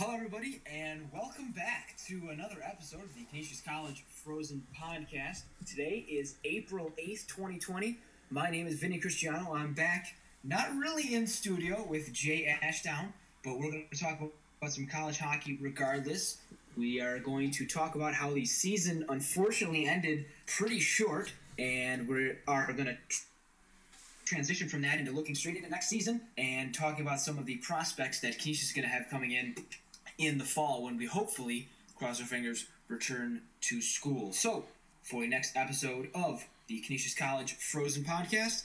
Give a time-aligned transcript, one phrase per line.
[0.00, 5.42] Hello, everybody, and welcome back to another episode of the Canisius College Frozen Podcast.
[5.68, 7.98] Today is April 8th, 2020.
[8.30, 9.52] My name is Vinny Cristiano.
[9.52, 10.14] I'm back,
[10.44, 15.18] not really in studio with Jay Ashdown, but we're going to talk about some college
[15.18, 16.36] hockey regardless.
[16.76, 22.34] We are going to talk about how the season unfortunately ended pretty short, and we
[22.46, 22.98] are going to
[24.24, 27.56] transition from that into looking straight into next season and talking about some of the
[27.56, 29.56] prospects that is going to have coming in
[30.18, 34.32] in the fall when we hopefully, cross our fingers, return to school.
[34.32, 34.64] So,
[35.02, 38.64] for the next episode of the Canisius College Frozen Podcast,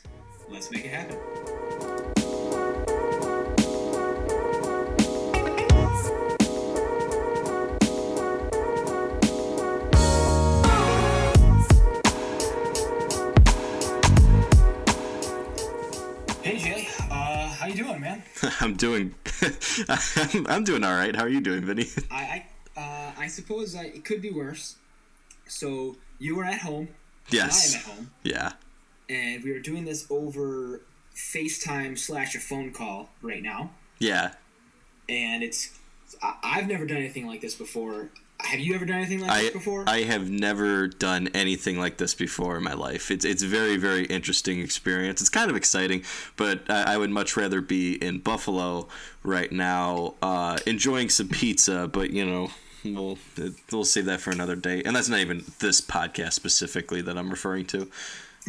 [0.50, 1.73] let's make it happen.
[18.64, 19.14] I'm doing.
[19.90, 21.14] I'm, I'm doing all right.
[21.16, 21.86] How are you doing, Vinny?
[22.12, 22.46] I
[22.78, 24.78] I, uh, I suppose I, it could be worse.
[25.48, 26.88] So you were at home.
[27.30, 27.76] Yes.
[27.76, 28.52] I am at home, Yeah.
[29.10, 30.82] and we are doing this over
[31.16, 33.72] FaceTime slash a phone call right now.
[34.00, 34.34] Yeah.
[35.10, 35.78] And it's
[36.22, 38.10] I, I've never done anything like this before.
[38.44, 39.86] Have you ever done anything like I this before?
[39.88, 43.10] I have never done anything like this before in my life.
[43.10, 45.22] It's it's very very interesting experience.
[45.22, 46.04] It's kind of exciting,
[46.36, 48.88] but I, I would much rather be in Buffalo
[49.24, 51.88] right now, uh, enjoying some pizza.
[51.88, 52.52] But you know,
[52.84, 53.18] we'll
[53.72, 54.84] we'll save that for another day.
[54.84, 57.90] And that's not even this podcast specifically that I'm referring to.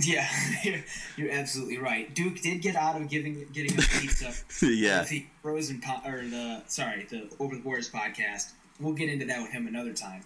[0.02, 0.28] yeah,
[0.64, 0.80] you're,
[1.16, 2.12] you're absolutely right.
[2.12, 4.32] Duke did get out of giving getting us pizza.
[4.66, 5.04] Yeah.
[5.04, 8.50] the Frozen po- or the sorry the Over the Boards podcast.
[8.80, 10.22] We'll get into that with him another time.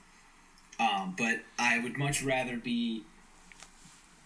[0.80, 3.04] Um, but I would much rather be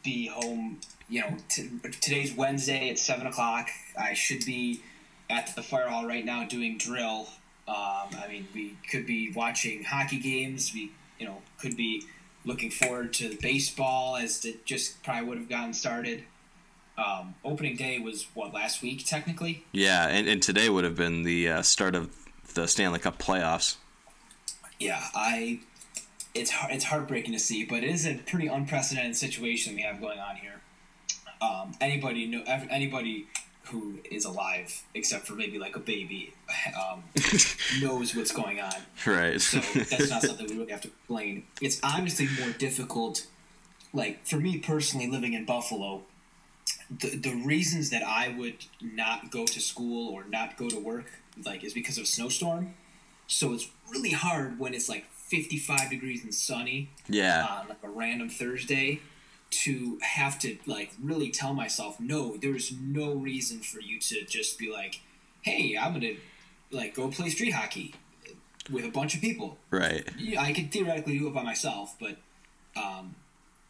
[0.03, 0.81] be home.
[1.09, 1.71] You know, t-
[2.01, 3.69] today's Wednesday at seven o'clock.
[3.99, 4.83] I should be
[5.31, 7.29] at the fire hall right now doing drill.
[7.67, 10.73] Um, I mean, we could be watching hockey games.
[10.75, 12.05] We, you know, could be
[12.45, 16.25] looking forward to baseball as it just probably would have gotten started.
[16.99, 19.65] Um, opening day was what last week technically.
[19.73, 22.11] Yeah, and, and today would have been the uh, start of
[22.55, 23.77] the Stanley Cup playoffs.
[24.83, 25.61] Yeah, I.
[26.35, 30.19] It's it's heartbreaking to see, but it is a pretty unprecedented situation we have going
[30.19, 30.61] on here.
[31.41, 33.27] Um, anybody know anybody
[33.67, 36.35] who is alive, except for maybe like a baby,
[36.81, 37.05] um,
[37.81, 38.75] knows what's going on.
[39.07, 39.41] Right.
[39.41, 41.45] So that's not something we really have to explain.
[41.61, 43.27] It's honestly more difficult.
[43.93, 46.03] Like for me personally, living in Buffalo,
[46.91, 51.11] the the reasons that I would not go to school or not go to work,
[51.45, 52.75] like, is because of snowstorm.
[53.27, 57.47] So it's really hard when it's like fifty five degrees and sunny yeah.
[57.49, 59.01] on like a random Thursday
[59.53, 64.59] to have to like really tell myself no there's no reason for you to just
[64.59, 65.03] be like
[65.43, 66.15] hey i'm gonna
[66.71, 67.95] like go play street hockey
[68.71, 70.09] with a bunch of people Right.
[70.19, 72.17] yeah, i could theoretically do it by myself but
[72.77, 73.15] um,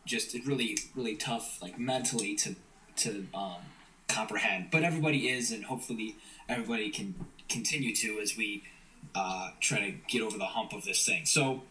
[0.07, 2.55] just it's really really tough like mentally to
[2.97, 3.57] to um,
[4.07, 6.15] comprehend but everybody is and hopefully
[6.49, 7.15] everybody can
[7.49, 8.63] continue to as we
[9.15, 11.63] uh, try to get over the hump of this thing so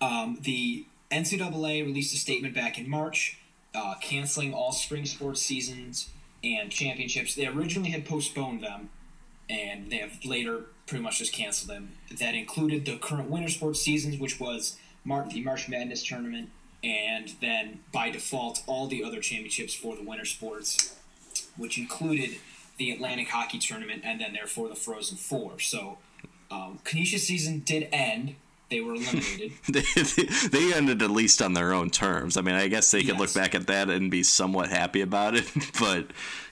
[0.00, 3.38] um, the NCAA released a statement back in March,
[3.74, 6.10] uh, canceling all spring sports seasons
[6.44, 7.34] and championships.
[7.34, 8.90] They originally had postponed them,
[9.48, 11.92] and they have later pretty much just canceled them.
[12.18, 16.50] That included the current winter sports seasons, which was Mar- the March Madness tournament,
[16.84, 20.96] and then by default all the other championships for the winter sports,
[21.56, 22.38] which included
[22.76, 25.58] the Atlantic Hockey Tournament and then therefore the Frozen Four.
[25.58, 25.98] So,
[26.50, 28.36] um, Canisius season did end.
[28.70, 29.52] They were eliminated.
[29.68, 29.82] they,
[30.48, 32.36] they ended at least on their own terms.
[32.36, 35.34] I mean, I guess they could look back at that and be somewhat happy about
[35.34, 35.50] it,
[35.80, 36.10] but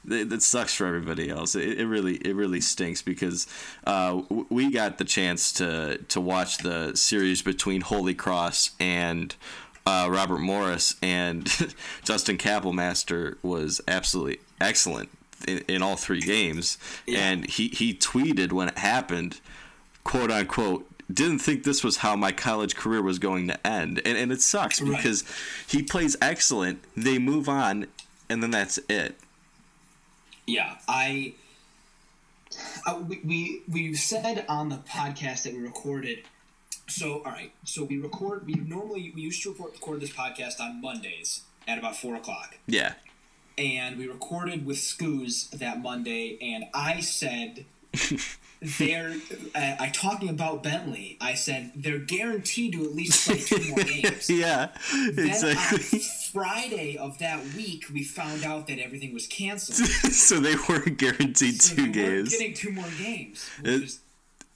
[0.08, 1.54] it, it sucks for everybody else.
[1.54, 3.46] It, it really, it really stinks because
[3.86, 9.34] uh, we got the chance to to watch the series between Holy Cross and.
[9.88, 11.44] Uh, Robert Morris and
[12.02, 15.08] Justin Kapelmaster was absolutely excellent
[15.46, 19.40] in, in all three games, and he, he tweeted when it happened,
[20.06, 24.00] quote unquote, didn't think this was how my college career was going to end.
[24.04, 24.96] And, and it sucks Right.
[24.96, 25.24] because
[25.66, 27.86] he plays excellent, they move on,
[28.28, 29.18] and then that's it.
[30.46, 31.34] Yeah, I.
[32.86, 36.22] Uh, we, we we said on the podcast that we recorded.
[36.88, 38.46] So all right, so we record.
[38.46, 42.56] We normally we used to record, record this podcast on Mondays at about four o'clock,
[42.68, 42.94] Yeah.
[43.58, 47.64] and we recorded with Scoos that Monday, and I said.
[48.60, 49.14] they're
[49.54, 51.16] uh, I talking about Bentley.
[51.20, 54.30] I said they're guaranteed to at least play two more games.
[54.30, 54.68] yeah.
[55.12, 55.98] Then Exactly.
[56.00, 59.76] on Friday of that week, we found out that everything was canceled.
[60.12, 62.30] so they weren't guaranteed So two weren't games.
[62.30, 63.48] Getting two more games.
[63.64, 63.92] It- Which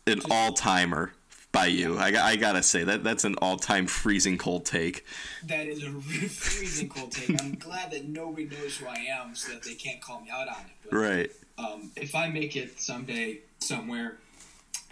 [0.06, 1.12] an all timer
[1.52, 1.98] by you.
[1.98, 5.04] I, I gotta say that that's an all time freezing cold take.
[5.44, 7.40] That is a freezing cold take.
[7.42, 10.48] I'm glad that nobody knows who I am, so that they can't call me out
[10.48, 10.72] on it.
[10.84, 11.30] But, right.
[11.58, 14.18] Um, if I make it someday somewhere,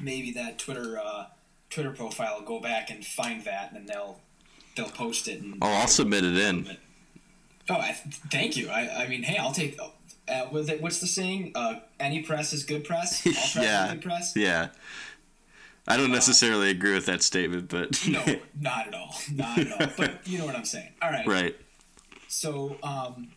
[0.00, 1.26] maybe that Twitter uh,
[1.70, 4.20] Twitter profile will go back and find that, and they'll
[4.76, 5.40] they'll post it.
[5.40, 6.66] And oh, I'll submit it in.
[6.66, 6.78] It.
[7.70, 8.70] Oh, I, thank you.
[8.70, 9.78] I, I mean, hey, I'll take.
[10.28, 11.52] Uh, what's the saying?
[11.54, 13.26] Uh, any press is good press.
[13.26, 13.92] All press yeah.
[13.92, 14.36] good press.
[14.36, 14.68] Yeah.
[15.88, 18.22] I don't necessarily uh, agree with that statement, but no,
[18.60, 19.88] not at all, not at all.
[19.96, 20.90] But you know what I'm saying.
[21.02, 21.26] All right.
[21.26, 21.56] Right.
[22.28, 23.28] So, um,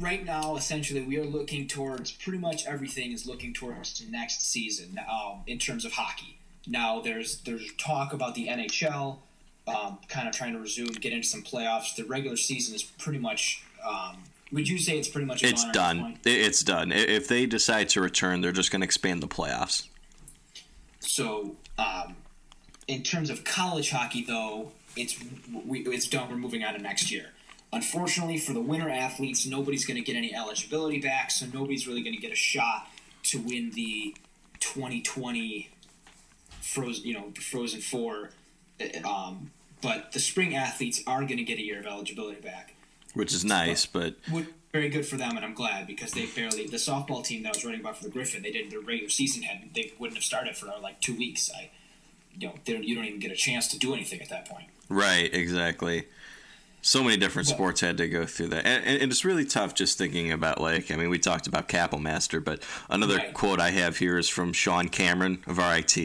[0.00, 4.98] right now, essentially, we are looking towards pretty much everything is looking towards next season
[5.10, 6.38] um, in terms of hockey.
[6.66, 9.18] Now, there's there's talk about the NHL
[9.68, 11.94] um, kind of trying to resume, get into some playoffs.
[11.94, 14.16] The regular season is pretty much um,
[14.52, 15.42] would you say it's pretty much?
[15.42, 16.18] It's done.
[16.24, 16.92] It's done.
[16.92, 19.88] If they decide to return, they're just going to expand the playoffs.
[21.06, 22.16] So, um,
[22.86, 25.16] in terms of college hockey, though, it's
[25.52, 26.28] we, it's done.
[26.30, 27.30] We're moving on to next year.
[27.72, 32.02] Unfortunately, for the winter athletes, nobody's going to get any eligibility back, so nobody's really
[32.02, 32.88] going to get a shot
[33.24, 34.14] to win the
[34.60, 35.70] 2020
[36.60, 38.30] frozen, you know, Frozen Four.
[39.04, 39.50] Um,
[39.82, 42.74] but the spring athletes are going to get a year of eligibility back
[43.14, 44.16] which is nice, but
[44.74, 47.52] very good for them, and I'm glad because they barely the softball team that I
[47.52, 48.42] was writing about for the Griffin.
[48.42, 51.48] They did their regular season had they wouldn't have started for like two weeks.
[51.56, 51.70] I,
[52.36, 54.66] you know, you don't even get a chance to do anything at that point.
[54.88, 55.32] Right.
[55.32, 56.06] Exactly.
[56.82, 59.96] So many different sports had to go through that, and, and, it's really tough just
[59.96, 63.32] thinking about like I mean we talked about Kapelmaster, but another right.
[63.32, 65.96] quote I have here is from Sean Cameron of RIT,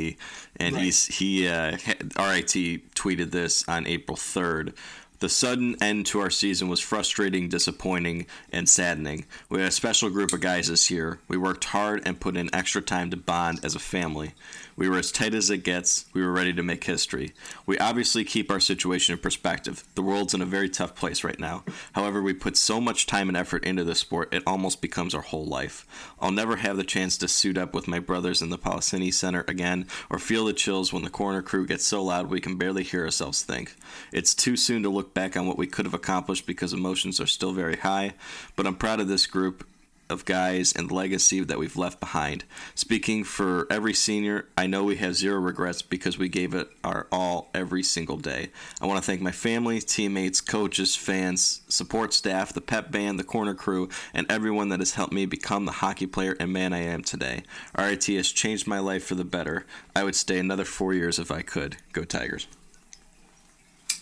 [0.58, 0.84] and right.
[0.84, 4.76] he's he uh, RIT tweeted this on April third.
[5.20, 9.26] The sudden end to our season was frustrating, disappointing, and saddening.
[9.50, 11.20] We had a special group of guys this year.
[11.28, 14.34] We worked hard and put in extra time to bond as a family.
[14.80, 16.06] We were as tight as it gets.
[16.14, 17.34] We were ready to make history.
[17.66, 19.84] We obviously keep our situation in perspective.
[19.96, 21.66] The world's in a very tough place right now.
[21.92, 25.22] However, we put so much time and effort into this sport, it almost becomes our
[25.22, 25.86] whole life.
[26.22, 29.44] I'll never have the chance to suit up with my brothers in the Polisseni Center
[29.50, 32.84] again or feel the chills when the corner crew gets so loud we can barely
[32.84, 33.76] hear ourselves think.
[34.14, 37.28] It's too soon to look back on what we could have accomplished because emotions are
[37.28, 38.14] still very high,
[38.56, 39.68] but I'm proud of this group
[40.10, 42.44] of guys and legacy that we've left behind.
[42.76, 47.08] Speaking for every senior, I know we have zero regrets because we gave it our
[47.12, 48.50] all every single day.
[48.82, 53.24] I want to thank my family, teammates, coaches, fans, support staff, the pep band, the
[53.24, 56.84] corner crew, and everyone that has helped me become the hockey player and man I
[56.84, 57.44] am today.
[57.78, 59.66] RIT has changed my life for the better.
[59.96, 61.78] I would stay another four years if I could.
[61.94, 62.48] Go Tigers.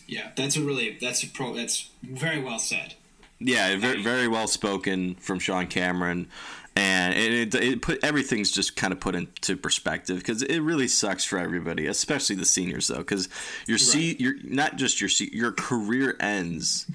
[0.07, 2.95] Yeah, that's a really that's a pro that's very well said.
[3.39, 6.27] Yeah, very, very well spoken from Sean Cameron,
[6.75, 11.23] and it, it, put everything's just kind of put into perspective because it really sucks
[11.23, 13.29] for everybody, especially the seniors though, because
[13.67, 13.81] your right.
[13.81, 16.89] see you're not just your your career ends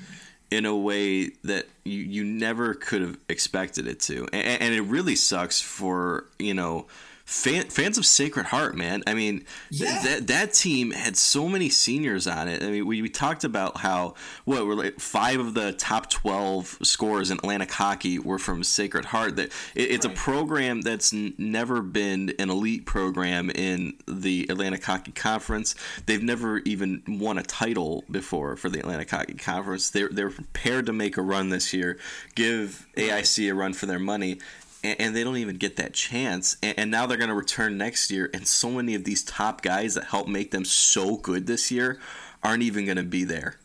[0.51, 4.83] in a way that you, you never could have expected it to, and, and it
[4.83, 6.87] really sucks for you know
[7.25, 9.03] fan, fans of Sacred Heart, man.
[9.07, 10.01] I mean, yeah.
[10.03, 12.63] that that team had so many seniors on it.
[12.63, 14.15] I mean, we, we talked about how
[14.45, 19.07] what were like five of the top twelve scores in Atlantic hockey were from Sacred
[19.07, 19.37] Heart.
[19.37, 20.17] That it, it's right.
[20.17, 25.75] a program that's n- never been an elite program in the Atlantic Hockey Conference.
[26.07, 29.91] They've never even won a title before for the Atlantic Hockey Conference.
[29.91, 31.99] They're they're prepared to make a run this year,
[32.35, 34.39] give AIC a run for their money,
[34.83, 36.57] and, and they don't even get that chance.
[36.63, 39.63] And, and now they're going to return next year, and so many of these top
[39.63, 42.01] guys that helped make them so good this year
[42.43, 43.59] aren't even going to be there.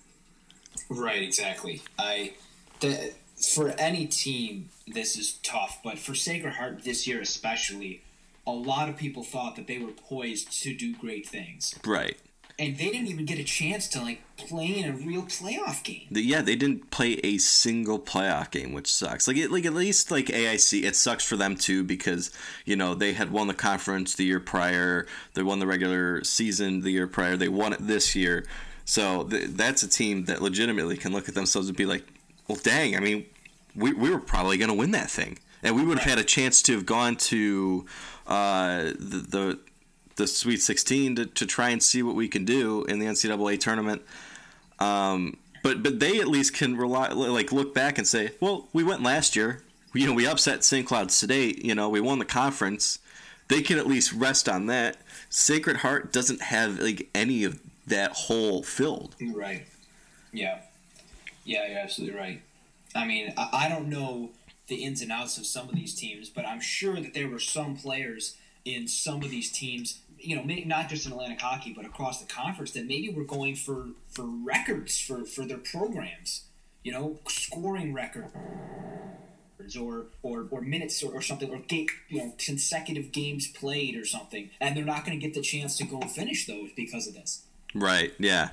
[0.89, 1.81] Right, exactly.
[1.97, 2.33] I
[2.79, 3.13] the,
[3.55, 8.01] for any team this is tough, but for Sacred Heart this year especially,
[8.45, 11.77] a lot of people thought that they were poised to do great things.
[11.85, 12.17] Right
[12.59, 16.07] and they didn't even get a chance to like play in a real playoff game.
[16.09, 19.27] Yeah, they didn't play a single playoff game, which sucks.
[19.27, 22.31] Like, it, like at least like AIC, it sucks for them too because
[22.65, 26.81] you know they had won the conference the year prior, they won the regular season
[26.81, 28.45] the year prior, they won it this year.
[28.85, 32.05] So th- that's a team that legitimately can look at themselves and be like,
[32.47, 33.25] well, dang, I mean,
[33.75, 35.39] we, we were probably going to win that thing.
[35.61, 37.85] And we would have had a chance to have gone to
[38.27, 39.59] uh, the, the
[40.17, 43.59] the Sweet 16 to, to try and see what we can do in the NCAA
[43.59, 44.01] tournament.
[44.79, 48.83] Um, but but they at least can rely like look back and say, well, we
[48.83, 49.63] went last year.
[49.93, 50.85] You know, we upset St.
[50.85, 51.63] Cloud State.
[51.63, 52.99] You know, we won the conference.
[53.47, 54.97] They can at least rest on that.
[55.29, 59.15] Sacred Heart doesn't have like any of that hole filled.
[59.21, 59.65] Right.
[60.31, 60.59] Yeah.
[61.45, 62.41] Yeah, you're absolutely right.
[62.93, 64.31] I mean, I, I don't know
[64.67, 67.39] the ins and outs of some of these teams, but I'm sure that there were
[67.39, 71.85] some players in some of these teams, you know, not just in Atlantic hockey, but
[71.85, 76.43] across the conference, that maybe we're going for for records for for their programs.
[76.83, 78.31] You know, scoring record
[79.75, 84.05] or or, or minutes or, or something or game, you know consecutive games played or
[84.05, 87.15] something and they're not going to get the chance to go finish those because of
[87.15, 87.43] this
[87.73, 88.49] right yeah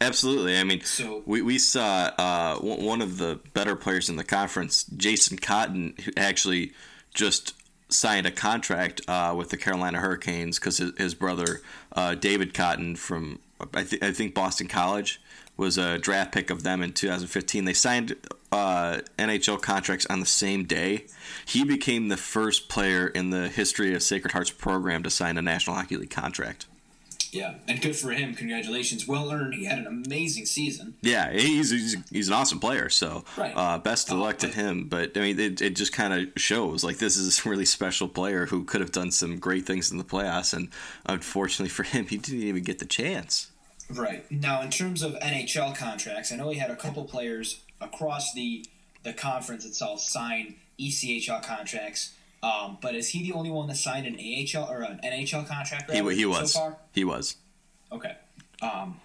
[0.00, 4.24] absolutely i mean so we, we saw uh, one of the better players in the
[4.24, 6.72] conference jason cotton who actually
[7.14, 7.54] just
[7.92, 11.60] signed a contract uh, with the carolina hurricanes because his, his, brother
[11.92, 13.38] uh, david cotton from
[13.74, 15.20] I, th- I think boston college
[15.56, 17.64] was a draft pick of them in 2015.
[17.64, 18.16] They signed
[18.50, 21.06] uh, NHL contracts on the same day.
[21.46, 25.42] He became the first player in the history of Sacred Hearts program to sign a
[25.42, 26.66] National Hockey League contract.
[27.32, 28.34] Yeah, and good for him.
[28.34, 29.08] Congratulations.
[29.08, 29.54] Well earned.
[29.54, 30.96] He had an amazing season.
[31.00, 32.90] Yeah, he's he's, he's an awesome player.
[32.90, 33.54] So right.
[33.56, 34.86] uh, best of luck to him.
[34.88, 38.06] But I mean, it, it just kind of shows like this is a really special
[38.06, 40.68] player who could have done some great things in the playoffs, and
[41.06, 43.50] unfortunately for him, he didn't even get the chance.
[43.88, 44.30] Right.
[44.30, 48.66] Now, in terms of NHL contracts, I know he had a couple players across the
[49.04, 52.12] the conference itself sign ECHL contracts.
[52.42, 55.90] Um, but is he the only one that signed an AHL or an NHL contract?
[55.90, 56.54] He, he was.
[56.54, 57.36] So he was.
[57.92, 58.16] Okay.
[58.60, 59.00] Um,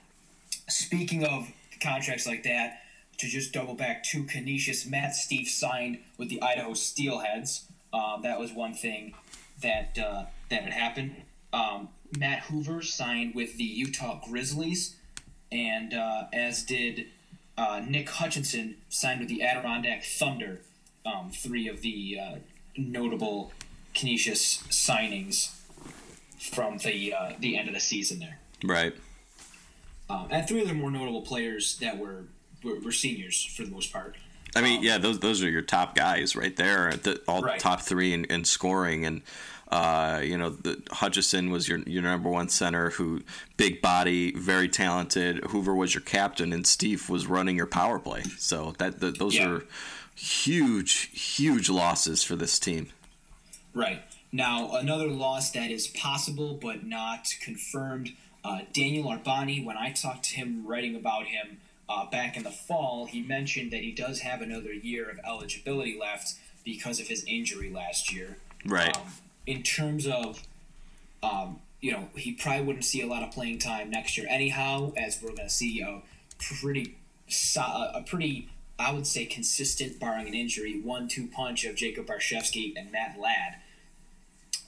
[0.68, 2.82] speaking of contracts like that,
[3.18, 7.64] to just double back to Canisius, Matt Steve signed with the Idaho Steelheads.
[7.94, 9.14] Um, that was one thing
[9.62, 11.16] that uh, that had happened.
[11.52, 14.96] Um, Matt Hoover signed with the Utah Grizzlies,
[15.52, 17.08] and uh, as did
[17.58, 20.62] uh, Nick Hutchison signed with the Adirondack Thunder.
[21.06, 22.36] Um, three of the uh,
[22.78, 23.52] notable
[23.94, 25.54] Canisius signings
[26.40, 28.40] from the uh, the end of the season there.
[28.64, 28.94] Right.
[30.10, 32.24] Um, and three of the more notable players that were,
[32.64, 34.16] were, were seniors for the most part.
[34.56, 36.94] I mean, um, yeah, those those are your top guys right there.
[36.94, 37.60] The, all right.
[37.60, 39.22] top three in, in scoring, and
[39.70, 43.22] uh, you know, the, Hutchison was your your number one center, who
[43.58, 45.44] big body, very talented.
[45.46, 48.24] Hoover was your captain, and Steve was running your power play.
[48.38, 49.50] So that, that those yeah.
[49.50, 49.64] are
[50.18, 52.90] huge, huge losses for this team.
[53.74, 58.14] Right now, another loss that is possible but not confirmed.
[58.44, 61.58] Uh, Daniel Urbani, when I talked to him writing about him
[61.88, 65.98] uh, back in the fall, he mentioned that he does have another year of eligibility
[66.00, 66.34] left
[66.66, 68.38] because of his injury last year.
[68.66, 68.96] Right.
[68.98, 69.04] Um,
[69.46, 70.42] in terms of,
[71.24, 74.94] um, you know, he probably wouldn't see a lot of playing time next year anyhow,
[74.98, 76.02] as we're going to see a
[76.40, 76.98] pretty,
[77.58, 82.92] a pretty, I would say, consistent, barring an injury, one-two punch of Jacob Barczewski and
[82.92, 83.56] Matt Ladd.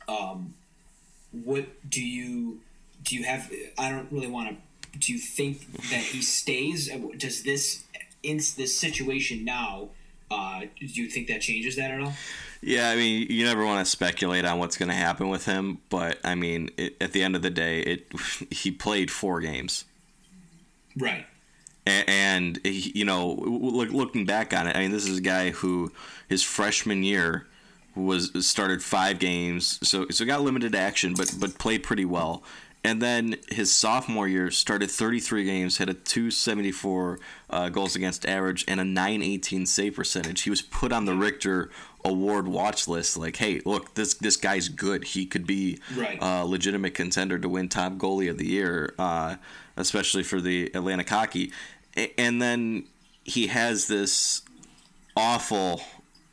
[0.07, 0.55] Um,
[1.31, 2.61] what do you
[3.03, 3.15] do?
[3.15, 3.51] You have?
[3.77, 4.97] I don't really want to.
[4.97, 6.89] Do you think that he stays?
[7.17, 7.83] Does this
[8.23, 9.89] in this situation now?
[10.31, 12.13] Uh, do you think that changes that at all?
[12.61, 15.79] Yeah, I mean, you never want to speculate on what's going to happen with him,
[15.89, 18.07] but I mean, it, at the end of the day, it
[18.51, 19.85] he played four games,
[20.97, 21.25] right?
[21.89, 25.49] And, and you know, look, looking back on it, I mean, this is a guy
[25.49, 25.91] who
[26.27, 27.47] his freshman year
[27.95, 32.43] was started five games, so so got limited action, but but played pretty well.
[32.81, 37.19] And then his sophomore year started 33 games, had a 274
[37.49, 40.43] uh, goals against average and a 918 save percentage.
[40.43, 41.71] He was put on the Richter
[42.05, 43.17] award watch list.
[43.17, 45.03] Like, hey, look, this this guy's good.
[45.03, 46.17] He could be right.
[46.21, 49.35] a legitimate contender to win top goalie of the year, uh,
[49.75, 51.51] especially for the Atlantic Hockey.
[52.17, 52.85] And then
[53.23, 54.41] he has this
[55.15, 55.81] awful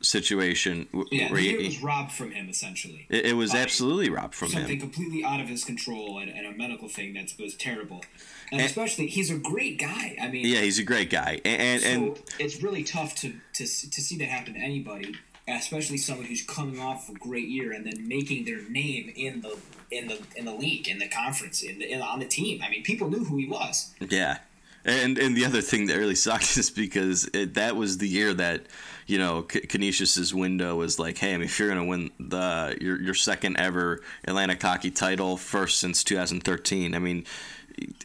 [0.01, 0.87] situation.
[1.11, 3.07] Yeah, where he, was robbed from him essentially.
[3.09, 4.79] It, it was absolutely robbed from something him.
[4.79, 8.03] Something completely out of his control and, and a medical thing that was terrible.
[8.51, 10.15] And, and, especially, he's a great guy.
[10.21, 13.33] I mean, yeah, he's a great guy, and and, so and it's really tough to,
[13.53, 13.65] to to
[14.01, 15.15] see that happen to anybody
[15.47, 19.57] especially someone who's coming off a great year and then making their name in the
[19.89, 22.61] in the in the league, in the conference, in, the, in on the team.
[22.61, 23.93] I mean, people knew who he was.
[24.01, 24.39] Yeah,
[24.87, 28.33] and and the other thing that really sucked is because it, that was the year
[28.33, 28.65] that
[29.05, 32.99] you know Canisius's window was like, hey, I mean, if you're gonna win the your
[33.01, 37.25] your second ever Atlantic hockey title, first since 2013, I mean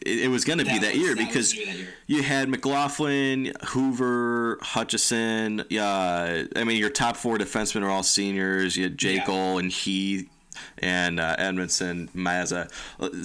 [0.05, 1.87] it, was going to be that year because that year.
[2.05, 5.61] you had McLaughlin, Hoover, Hutchison.
[5.61, 8.77] Uh, I mean, your top four defensemen are all seniors.
[8.77, 9.59] You had Jekyll yeah.
[9.59, 10.29] and Heath
[10.77, 12.71] and uh, Edmondson, Mazza.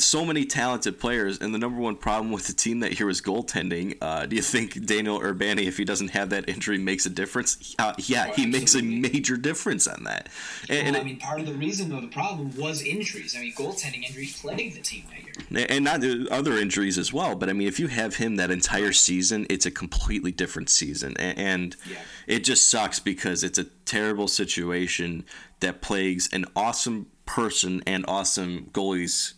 [0.01, 3.21] So many talented players, and the number one problem with the team that year was
[3.21, 3.97] goaltending.
[4.01, 7.75] Uh, do you think Daniel Urbani, if he doesn't have that injury, makes a difference?
[7.79, 10.29] Uh, yeah, he makes a major difference on that.
[10.69, 13.35] And, well, I mean, part of the reason, though, the problem was injuries.
[13.37, 15.67] I mean, goaltending injuries plagued the team that year.
[15.71, 18.93] And not other injuries as well, but I mean, if you have him that entire
[18.93, 21.17] season, it's a completely different season.
[21.17, 21.99] And, yeah.
[22.27, 25.25] it just sucks because it's a terrible situation
[25.61, 29.35] that plagues an awesome person and awesome goalies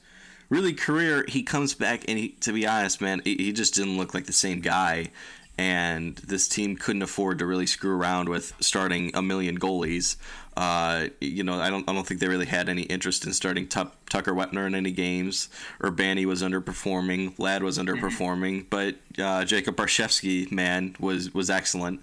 [0.49, 4.15] really career he comes back and he to be honest man he, just didn't look
[4.15, 5.11] like the same guy
[5.59, 10.17] and this team couldn't afford to really screw around with starting a million goalies
[10.57, 13.67] uh, you know, I don't, I don't think they really had any interest in starting
[13.67, 15.49] Tucker Wepner in any games.
[15.81, 17.39] Urbani was underperforming.
[17.39, 22.03] Ladd was underperforming, but uh, Jacob Barczewski, man, was was excellent.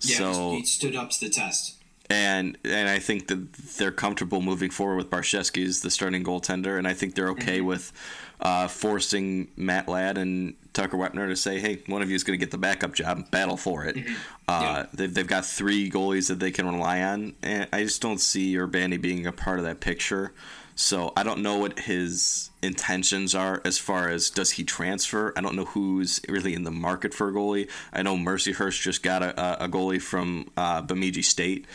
[0.00, 1.79] Yeah, so he stood up to the test.
[2.10, 6.76] And and I think that they're comfortable moving forward with Barczewski as the starting goaltender,
[6.76, 7.66] and I think they're okay mm-hmm.
[7.66, 7.92] with
[8.40, 12.38] uh, forcing Matt Ladd and Tucker Wepner to say, hey, one of you is going
[12.38, 13.96] to get the backup job, battle for it.
[13.96, 14.14] Mm-hmm.
[14.48, 14.86] Uh, yeah.
[14.92, 18.54] they've, they've got three goalies that they can rely on, and I just don't see
[18.54, 20.32] Urbani being a part of that picture.
[20.76, 25.34] So I don't know what his intentions are as far as does he transfer.
[25.36, 27.68] I don't know who's really in the market for a goalie.
[27.92, 31.66] I know Mercyhurst just got a, a goalie from uh, Bemidji State.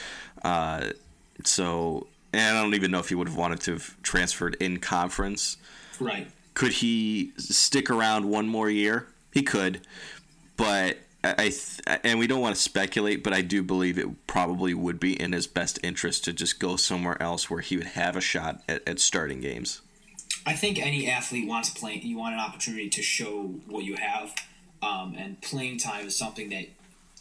[0.44, 0.92] Uh,
[1.44, 4.80] so, and I don't even know if he would have wanted to have transferred in
[4.80, 5.58] conference.
[6.00, 6.28] Right.
[6.54, 9.08] Could he stick around one more year?
[9.34, 9.82] He could,
[10.56, 14.74] but I th- and we don't want to speculate, but I do believe it probably
[14.74, 18.16] would be in his best interest to just go somewhere else where he would have
[18.16, 19.82] a shot at, at starting games.
[20.46, 22.04] I think any athlete wants playing.
[22.04, 24.36] You want an opportunity to show what you have,
[24.82, 26.68] um, and playing time is something that,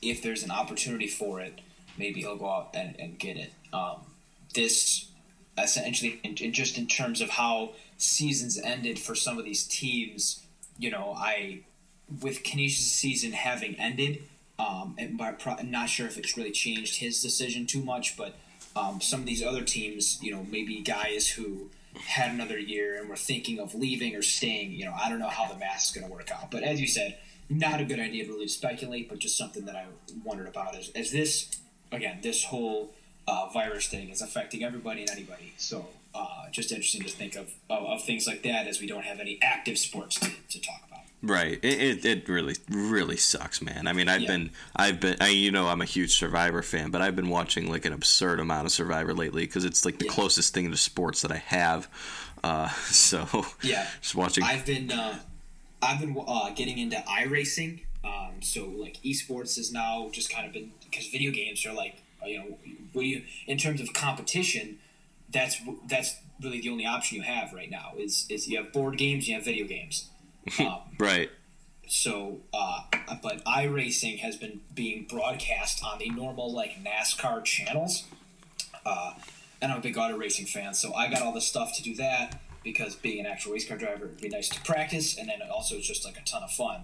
[0.02, 1.61] if there's an opportunity for it,
[1.98, 3.52] maybe he'll go out and, and get it.
[3.72, 4.00] Um,
[4.54, 5.08] this
[5.56, 10.44] essentially, in, in just in terms of how seasons ended for some of these teams,
[10.78, 11.60] you know, I
[12.20, 14.24] with Canisius' season having ended,
[14.58, 18.16] um, and by pro- I'm not sure if it's really changed his decision too much,
[18.16, 18.34] but
[18.76, 23.08] um, some of these other teams, you know, maybe guys who had another year and
[23.08, 25.90] were thinking of leaving or staying, you know, I don't know how the math is
[25.92, 26.50] going to work out.
[26.50, 29.76] But as you said, not a good idea to really speculate, but just something that
[29.76, 29.86] I
[30.24, 31.50] wondered about Is, as this,
[31.94, 32.92] again, this whole
[33.26, 35.54] uh, virus thing is affecting everybody and anybody.
[35.56, 39.04] So uh, just interesting to think of, of, of, things like that as we don't
[39.04, 41.00] have any active sports to, to talk about.
[41.22, 41.58] Right.
[41.62, 43.86] It, it, it, really really sucks, man.
[43.86, 44.28] I mean, I've yeah.
[44.28, 47.71] been I've been I, you know I'm a huge Survivor fan, but I've been watching
[47.71, 50.12] like an absurd amount of Survivor lately because it's like the yeah.
[50.12, 51.88] closest thing to sports that I have.
[52.42, 53.26] Uh, so
[53.62, 54.45] yeah, just watching.
[54.45, 55.19] I've been uh,
[55.80, 57.80] I've been uh, getting into iRacing.
[58.04, 62.02] Um, so like esports is now just kind of been because video games are like
[62.26, 62.58] you know
[62.93, 64.78] what do you in terms of competition
[65.34, 68.97] that's that's really the only option you have right now is is you have board
[68.97, 70.08] games, you have video games.
[70.60, 71.30] Um, right.
[71.86, 72.82] So, uh,
[73.23, 78.04] but iRacing has been being broadcast on the normal like NASCAR channels,
[78.84, 79.14] uh,
[79.62, 81.95] and I'm a big auto racing fan, so I got all the stuff to do
[81.97, 85.40] that because being an actual race car driver would be nice to practice, and then
[85.50, 86.82] also it's just like a ton of fun.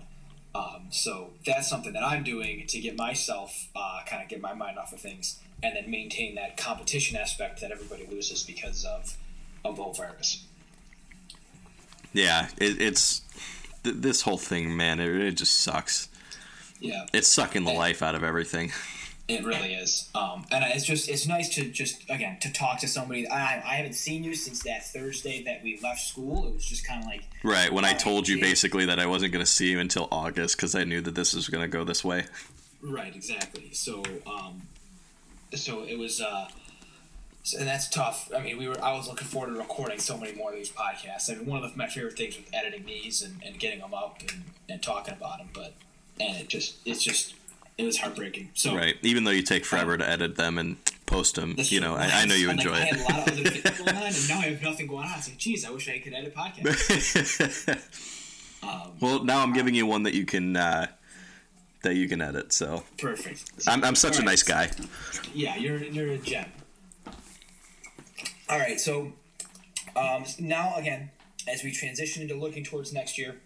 [0.55, 4.53] Um, so that's something that I'm doing to get myself uh, kind of get my
[4.53, 9.17] mind off of things and then maintain that competition aspect that everybody loses because of
[9.65, 10.45] of the virus.
[12.13, 13.23] Yeah, it, it's
[13.85, 14.99] th- this whole thing, man.
[14.99, 16.09] It, it, just sucks.
[16.81, 18.73] Yeah, it's sucking the life out of everything.
[19.31, 22.89] It really is, um, and it's just it's nice to just again to talk to
[22.89, 23.29] somebody.
[23.29, 26.49] I, I haven't seen you since that Thursday that we left school.
[26.49, 29.33] It was just kind of like right when I told you basically that I wasn't
[29.33, 31.85] going to see you until August because I knew that this was going to go
[31.85, 32.25] this way.
[32.83, 33.71] Right, exactly.
[33.73, 34.63] So, um,
[35.55, 36.49] so it was, uh,
[37.59, 38.31] and that's tough.
[38.35, 38.83] I mean, we were.
[38.83, 41.31] I was looking forward to recording so many more of these podcasts.
[41.31, 43.95] I mean, one of the, my favorite things with editing these and, and getting them
[43.95, 45.75] up and, and talking about them, but
[46.19, 47.35] and it just it's just
[47.81, 48.51] it was heartbreaking.
[48.55, 51.95] So right, even though you take forever to edit them and post them, you know,
[51.95, 52.95] I, I, know you enjoy like, it.
[52.95, 55.07] I had a lot of other things going on, and now I have nothing going
[55.07, 55.19] on.
[55.19, 57.79] It's like, geez, I wish I could edit podcasts.
[58.63, 60.87] um, well, now I'm giving you one that you can uh,
[61.83, 62.53] that you can edit.
[62.53, 63.45] So perfect.
[63.67, 64.71] I'm, I'm such a nice guy.
[65.35, 66.47] Yeah, you're you're a gem.
[68.49, 69.13] All right, so
[69.97, 71.11] um, now again,
[71.49, 73.41] as we transition into looking towards next year,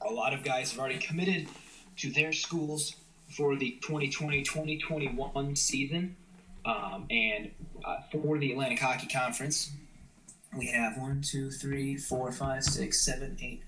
[0.00, 1.48] a lot of guys have already committed
[1.96, 2.94] to their schools
[3.28, 6.16] for the 2020-2021 season,
[6.64, 7.50] um, and
[7.84, 9.72] uh, for the Atlantic Hockey Conference,
[10.56, 13.62] we have one, two, three, four, five, six, seven, eight.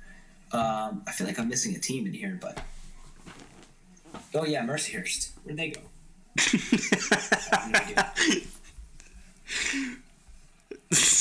[0.52, 2.60] Um, I feel like I'm missing a team in here, but
[4.34, 5.30] Oh yeah, Mercyhurst.
[5.44, 5.80] Where'd they go?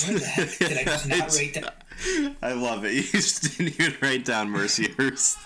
[0.05, 1.75] Where the heck did I just not write that?
[2.41, 2.93] I love it.
[2.93, 5.37] You just didn't even write down Mercyhurst.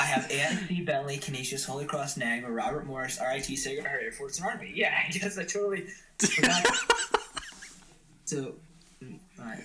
[0.00, 4.38] I have AFC, Bentley, Canisius, Holy Cross, Niagara, Robert Morris, RIT, Sacred Heart, Air Force,
[4.38, 4.72] and Army.
[4.74, 5.84] Yeah, I guess I totally
[6.18, 6.66] forgot.
[8.24, 8.54] so,
[9.04, 9.62] mm, all right.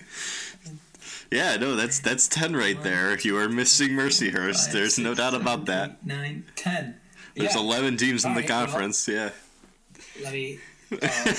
[1.32, 3.18] Yeah, no, that's that's ten right there.
[3.18, 4.72] You are missing Mercyhurst.
[4.72, 6.04] There's no doubt about that.
[6.04, 6.96] Nine, ten.
[7.34, 7.60] There's yeah.
[7.60, 9.08] 11 teams in the right, conference.
[9.08, 9.30] Well, yeah.
[10.22, 10.58] Let me.
[11.02, 11.34] Uh,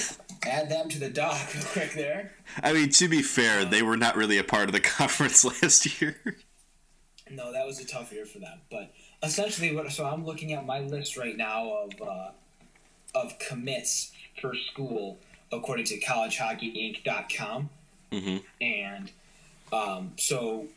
[0.45, 2.33] add them to the dock real quick there.
[2.61, 6.01] I mean, to be fair, they were not really a part of the conference last
[6.01, 6.17] year.
[7.31, 8.59] No, that was a tough year for them.
[8.71, 12.29] But essentially, what so I'm looking at my list right now of uh,
[13.15, 15.17] of commits for school
[15.51, 17.69] according to collegehockeyinc.com.
[18.11, 18.37] Mm-hmm.
[18.61, 19.11] And
[19.71, 20.67] um, so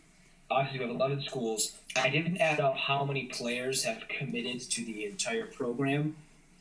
[0.51, 1.77] obviously we have 11 schools.
[1.97, 6.17] I didn't add up how many players have committed to the entire program,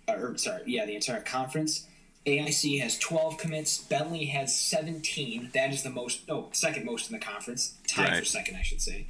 [0.08, 1.88] or sorry, yeah, the entire conference.
[2.26, 3.78] AIC has 12 commits.
[3.80, 5.52] Bentley has 17.
[5.54, 7.76] That is the most, no, second most in the conference.
[7.88, 8.20] Tied Right.
[8.20, 9.08] for second, I should say.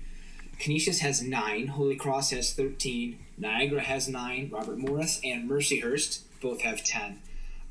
[0.60, 1.68] Canisius has nine.
[1.68, 3.18] Holy Cross has 13.
[3.38, 4.50] Niagara has nine.
[4.52, 7.22] Robert Morris and Mercyhurst both have 10.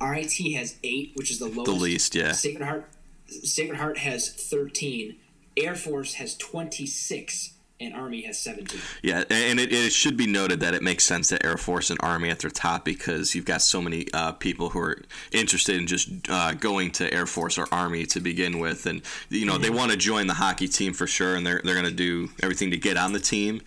[0.00, 1.66] RIT has eight, which is the lowest.
[1.66, 2.32] The least, yeah.
[2.32, 2.88] Sacred Heart,
[3.26, 5.16] Sacred Heart has 13.
[5.56, 7.54] Air Force has 26.
[7.80, 8.80] And Army has 17.
[9.02, 12.00] Yeah, and it, it should be noted that it makes sense that Air Force and
[12.02, 14.98] Army at their top because you've got so many uh, people who are
[15.30, 19.46] interested in just uh, going to Air Force or Army to begin with, and you
[19.46, 21.92] know they want to join the hockey team for sure, and they're they're going to
[21.92, 23.60] do everything to get on the team,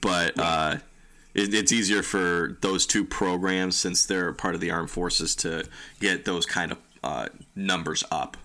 [0.00, 0.38] but.
[0.38, 0.76] Uh,
[1.34, 5.68] it, it's easier for those two programs since they're part of the armed forces to
[6.00, 8.36] get those kind of uh, numbers up.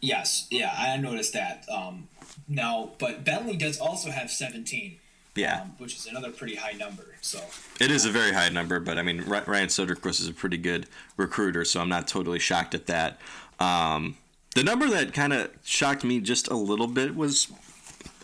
[0.00, 1.64] Yes, yeah, I noticed that.
[1.72, 2.08] Um,
[2.48, 4.98] now, but Bentley does also have 17,
[5.34, 7.16] Yeah, um, which is another pretty high number.
[7.20, 7.40] So,
[7.80, 10.86] It is a very high number, but I mean, Ryan Soderquist is a pretty good
[11.16, 13.20] recruiter, so I'm not totally shocked at that.
[13.58, 14.16] Um,
[14.54, 17.48] the number that kind of shocked me just a little bit was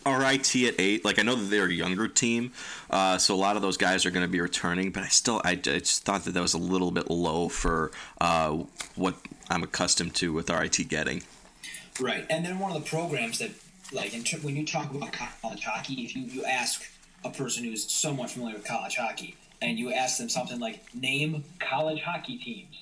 [0.05, 1.05] RIT at eight.
[1.05, 2.51] Like I know that they're a younger team,
[2.89, 5.41] uh, so a lot of those guys are going to be returning, but I still
[5.45, 8.63] I, I just thought that that was a little bit low for uh,
[8.95, 9.15] what
[9.49, 11.23] I'm accustomed to with RIT getting.
[11.99, 12.25] right.
[12.29, 13.51] And then one of the programs that,
[13.93, 16.83] like, in ter- when you talk about college hockey, if you, you ask
[17.23, 21.43] a person who's somewhat familiar with college hockey and you ask them something like, name
[21.59, 22.75] college hockey teams,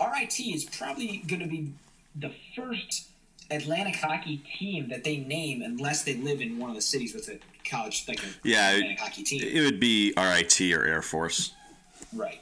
[0.00, 1.72] RIT is probably going to be
[2.14, 3.08] the first
[3.50, 7.28] Atlantic hockey team that they name unless they live in one of the cities with
[7.28, 9.42] a college, like a Yeah, Atlantic hockey team.
[9.42, 11.52] It would be RIT or Air Force
[12.12, 12.40] right.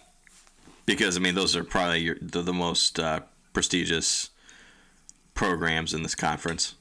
[0.87, 3.21] because I mean those are probably your, the, the most uh,
[3.53, 4.31] prestigious
[5.35, 6.75] programs in this conference.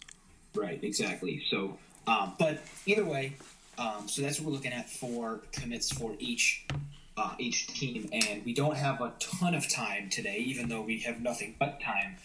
[0.56, 1.44] Right, exactly.
[1.50, 3.36] So, um, but either way,
[3.78, 6.66] um, so that's what we're looking at for commits for each
[7.16, 11.00] uh, each team, and we don't have a ton of time today, even though we
[11.00, 12.18] have nothing but time.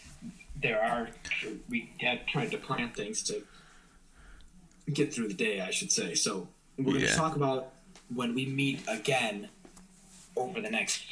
[0.61, 1.09] There are
[1.69, 3.43] we have tried to plan things to
[4.91, 6.15] get through the day, I should say.
[6.15, 7.73] So we're going to talk about
[8.13, 9.49] when we meet again
[10.35, 11.03] over the next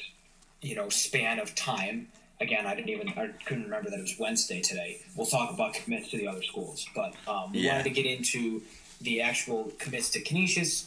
[0.61, 2.09] you know span of time.
[2.39, 4.99] Again, I didn't even I couldn't remember that it was Wednesday today.
[5.15, 7.71] We'll talk about commits to the other schools, but um, we Yeah.
[7.77, 8.61] wanted to get into
[9.01, 10.85] the actual commits to Canisius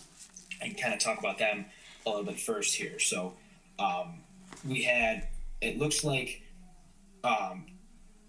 [0.61, 1.65] and kind of talk about them
[2.07, 2.99] a little bit first here.
[3.01, 3.35] So
[3.81, 4.21] um,
[4.65, 5.27] we had
[5.61, 6.43] it looks like
[7.25, 7.67] um,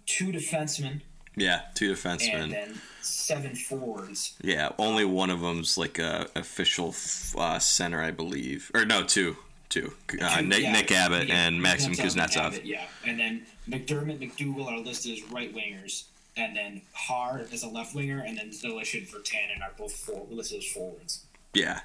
[0.07, 1.01] two defensemen
[1.35, 2.49] Yeah, two and defensemen.
[2.51, 4.33] then seven forwards.
[4.43, 6.95] Yeah, only one of them's like a official
[7.37, 8.71] uh, center, I believe.
[8.73, 9.37] Or no, two,
[9.71, 9.91] two.
[10.21, 14.19] Uh, Nick, yeah, Nick Abbott yeah, and Maxim Kuznetsov and Abbott, yeah, and then McDermott,
[14.19, 16.03] McDougal are listed as right wingers,
[16.37, 20.27] and then Har is a left winger, and then Zilish and Virtanen are both for,
[20.29, 21.25] listed as forwards.
[21.53, 21.79] Yeah,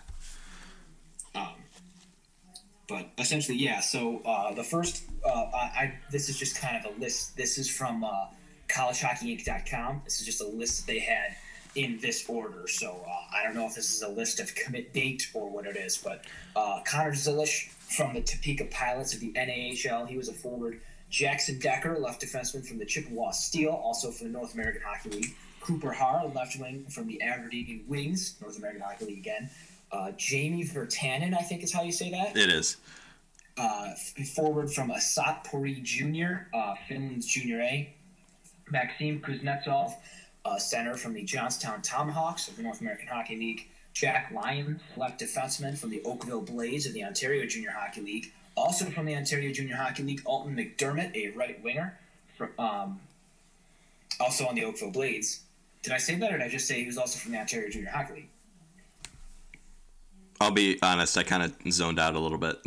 [1.34, 1.54] Um,
[2.88, 3.80] but essentially, yeah.
[3.80, 7.36] So uh, the first, uh, I, I this is just kind of a list.
[7.36, 8.26] This is from uh,
[8.68, 10.02] collegehockeyinc.com.
[10.04, 11.36] This is just a list that they had
[11.74, 12.66] in this order.
[12.68, 15.66] So uh, I don't know if this is a list of commit date or what
[15.66, 20.06] it is, but uh, Connor Zilish from the Topeka Pilots of the NAHL.
[20.06, 20.80] He was a forward.
[21.08, 25.36] Jackson Decker, left defenseman from the Chippewa Steel, also from the North American Hockey League.
[25.60, 29.50] Cooper Har, left wing from the Aberdeen Wings, North American Hockey League again.
[29.90, 32.36] Uh, Jamie Virtanen, I think is how you say that.
[32.36, 32.76] it is.
[33.56, 33.94] Uh,
[34.34, 37.94] forward from Ässät Pori Jr., uh, Finland's Junior A.
[38.70, 39.94] Maxim Kuznetsov,
[40.44, 43.68] uh, center from the Johnstown Tomahawks of the North American Hockey League.
[43.96, 48.30] Jack Lyons, left defenseman from the Oakville Blades of the Ontario Junior Hockey League.
[48.54, 51.98] Also from the Ontario Junior Hockey League, Alton McDermott, a right winger,
[52.36, 53.00] from, um,
[54.20, 55.40] also on the Oakville Blades.
[55.82, 57.70] Did I say that, or did I just say he was also from the Ontario
[57.70, 58.28] Junior Hockey League?
[60.42, 61.16] I'll be honest.
[61.16, 62.56] I kind of zoned out a little bit.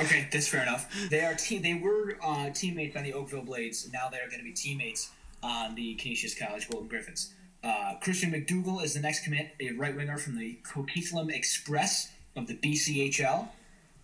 [0.00, 0.92] Okay, that's fair enough.
[1.08, 3.90] They are te- they were uh, teammates on the Oakville Blades.
[3.90, 5.10] Now they're going to be teammates
[5.42, 7.32] on the Canisius College Golden Griffins.
[7.64, 12.46] Uh, Christian McDougal is the next commit, a right winger from the Coquitlam Express of
[12.46, 13.48] the BCHL.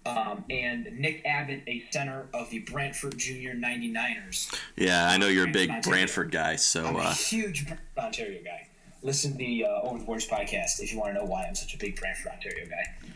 [0.07, 4.51] Um, and Nick Abbott, a center of the Brantford Junior 99ers.
[4.75, 5.99] yeah, I know you're a big Ontario.
[5.99, 8.67] Brantford guy, so I'm a uh, huge Brantford, Ontario guy.
[9.03, 11.55] Listen to the uh, Over the Boards podcast if you want to know why I'm
[11.55, 13.11] such a big Brantford, Ontario guy.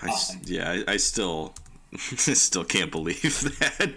[0.00, 1.52] I s yeah, I, I still,
[1.98, 3.20] still can't believe
[3.58, 3.92] that.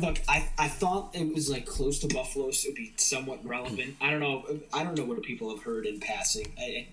[0.00, 3.96] Look, I, I thought it was like close to Buffalo, so it'd be somewhat relevant.
[4.00, 4.44] I don't know.
[4.72, 6.52] I don't know what people have heard in passing.
[6.58, 6.86] I,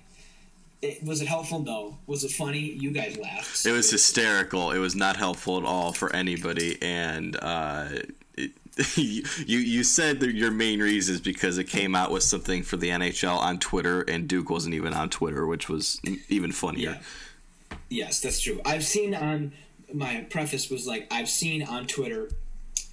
[0.81, 1.59] it, was it helpful?
[1.59, 1.97] No.
[2.07, 2.59] Was it funny?
[2.59, 3.65] You guys laughed.
[3.65, 4.71] It was hysterical.
[4.71, 7.87] It was not helpful at all for anybody, and uh,
[8.35, 8.51] it,
[8.97, 12.77] you you said that your main reason is because it came out with something for
[12.77, 16.91] the NHL on Twitter, and Duke wasn't even on Twitter, which was even funnier.
[16.91, 17.77] Yeah.
[17.89, 18.61] Yes, that's true.
[18.65, 19.51] I've seen on
[19.93, 22.29] my preface was like I've seen on Twitter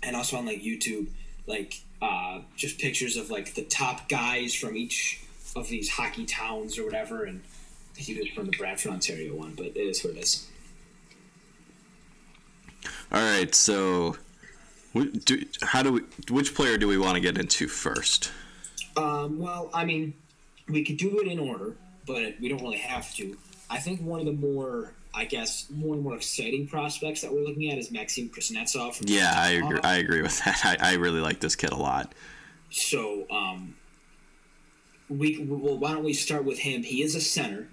[0.02, 1.08] and also on like YouTube
[1.48, 5.20] like uh, just pictures of like the top guys from each
[5.56, 7.42] of these hockey towns or whatever, and
[7.96, 10.46] he was from the Brantford, Ontario one, but it is what it is.
[13.10, 14.16] All right, so
[14.94, 16.00] do, how do we?
[16.30, 18.30] Which player do we want to get into first?
[18.96, 20.14] Um, well, I mean,
[20.68, 23.36] we could do it in order, but we don't really have to.
[23.70, 27.44] I think one of the more, I guess, more and more exciting prospects that we're
[27.44, 29.02] looking at is Maxim Kuznetsov.
[29.04, 29.80] Yeah, I agree.
[29.82, 30.78] I agree with that.
[30.80, 32.14] I, I really like this kid a lot.
[32.70, 33.74] So, um,
[35.08, 36.82] we well, why don't we start with him?
[36.82, 37.68] He is a center.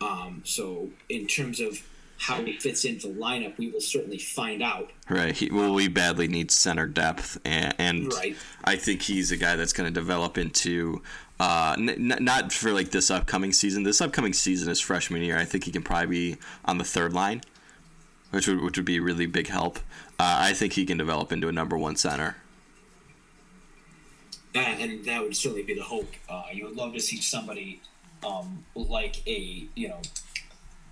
[0.00, 1.82] Um, so in terms of
[2.22, 4.92] how he fits into the lineup, we will certainly find out.
[5.08, 5.34] Right.
[5.34, 8.36] He, well, we badly need center depth, and, and right.
[8.62, 11.02] I think he's a guy that's going to develop into.
[11.40, 13.82] Uh, n- not for like this upcoming season.
[13.82, 15.36] This upcoming season is freshman year.
[15.36, 17.42] I think he can probably be on the third line,
[18.30, 19.80] which would which would be a really big help.
[20.20, 22.36] Uh, I think he can develop into a number one center.
[24.54, 26.12] and that would certainly be the hope.
[26.28, 27.80] Uh, you would love to see somebody
[28.24, 30.00] um, like a you know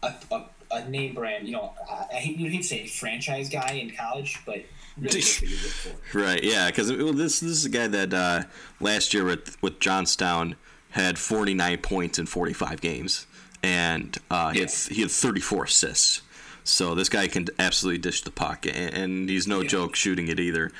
[0.02, 1.46] a, a, a name brand.
[1.46, 4.64] You know, I hate you hate to say franchise guy in college, but
[4.98, 5.22] really
[6.14, 8.42] right, yeah, because well, this this is a guy that uh,
[8.80, 10.56] last year with with Johnstown
[10.90, 13.26] had 49 points in 45 games,
[13.62, 16.22] and uh, he had he had 34 assists.
[16.62, 19.68] So this guy can absolutely dish the puck, and, and he's no yeah.
[19.68, 20.70] joke shooting it either.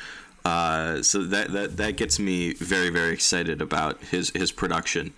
[0.44, 5.12] Uh, so that, that that gets me very very excited about his his production.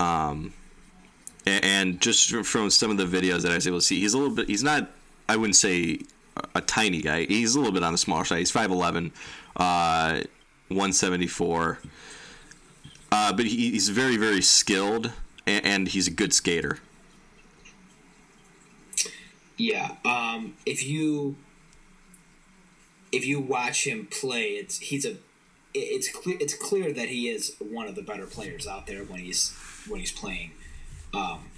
[0.00, 0.52] Um,
[1.46, 4.18] and just from some of the videos that I was able to see, he's a
[4.18, 4.48] little bit.
[4.48, 4.90] He's not.
[5.28, 6.00] I wouldn't say
[6.54, 7.24] a tiny guy.
[7.24, 8.38] He's a little bit on the smaller side.
[8.38, 9.12] He's five eleven,
[9.56, 10.20] uh,
[10.68, 11.78] one seventy four.
[13.12, 15.12] Uh, but he, he's very very skilled,
[15.46, 16.78] and, and, he's a good skater.
[19.56, 19.92] Yeah.
[20.04, 21.36] Um, if you
[23.12, 25.16] if you watch him play, it's he's a
[25.74, 29.20] it's clear it's clear that he is one of the better players out there when
[29.20, 29.54] he's
[29.88, 30.52] when he's playing.
[31.14, 31.50] Um,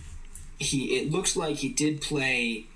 [0.58, 2.66] he it looks like he did play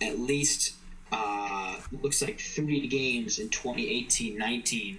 [0.00, 0.74] at least
[1.12, 4.98] uh, looks like three games in 2018-19.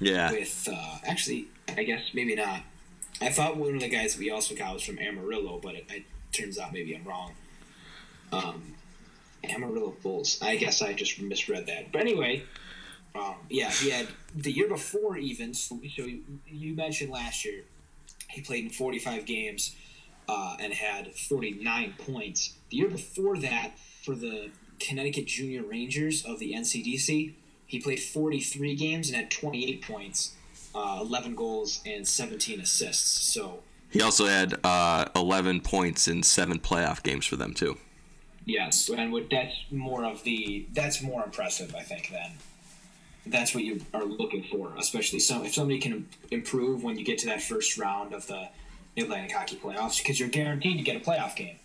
[0.00, 0.30] Yeah.
[0.30, 2.62] With uh, actually, I guess maybe not.
[3.20, 6.04] I thought one of the guys we also got was from Amarillo, but it, it
[6.32, 7.32] turns out maybe I'm wrong.
[8.30, 8.74] Um,
[9.48, 10.38] Amarillo Bulls.
[10.42, 11.92] I guess I just misread that.
[11.92, 12.42] But anyway,
[13.14, 15.54] um, yeah, he had the year before even.
[15.54, 16.06] So, so
[16.46, 17.64] you mentioned last year
[18.36, 19.74] he played in 45 games
[20.28, 22.54] uh, and had 49 points.
[22.70, 23.72] The year before that,
[24.04, 27.32] for the Connecticut Junior Rangers of the NCDC,
[27.66, 30.34] he played 43 games and had 28 points,
[30.74, 33.32] uh, 11 goals, and 17 assists.
[33.32, 37.78] So he also had uh, 11 points in seven playoff games for them too.
[38.44, 42.32] Yes, and that's more of the that's more impressive, I think, than
[43.26, 47.18] that's what you are looking for, especially some if somebody can improve when you get
[47.18, 48.48] to that first round of the
[48.96, 51.56] Atlantic Hockey Playoffs because you're guaranteed to get a playoff game.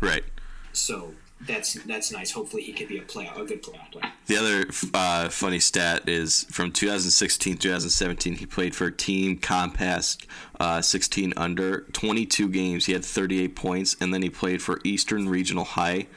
[0.00, 0.24] Right.
[0.72, 2.32] So that's that's nice.
[2.32, 4.12] Hopefully, he could be a play a good playoff player.
[4.26, 8.34] The other uh, funny stat is from 2016 2017.
[8.36, 10.18] He played for Team Compass
[10.58, 12.86] uh, 16 under 22 games.
[12.86, 16.08] He had 38 points, and then he played for Eastern Regional High,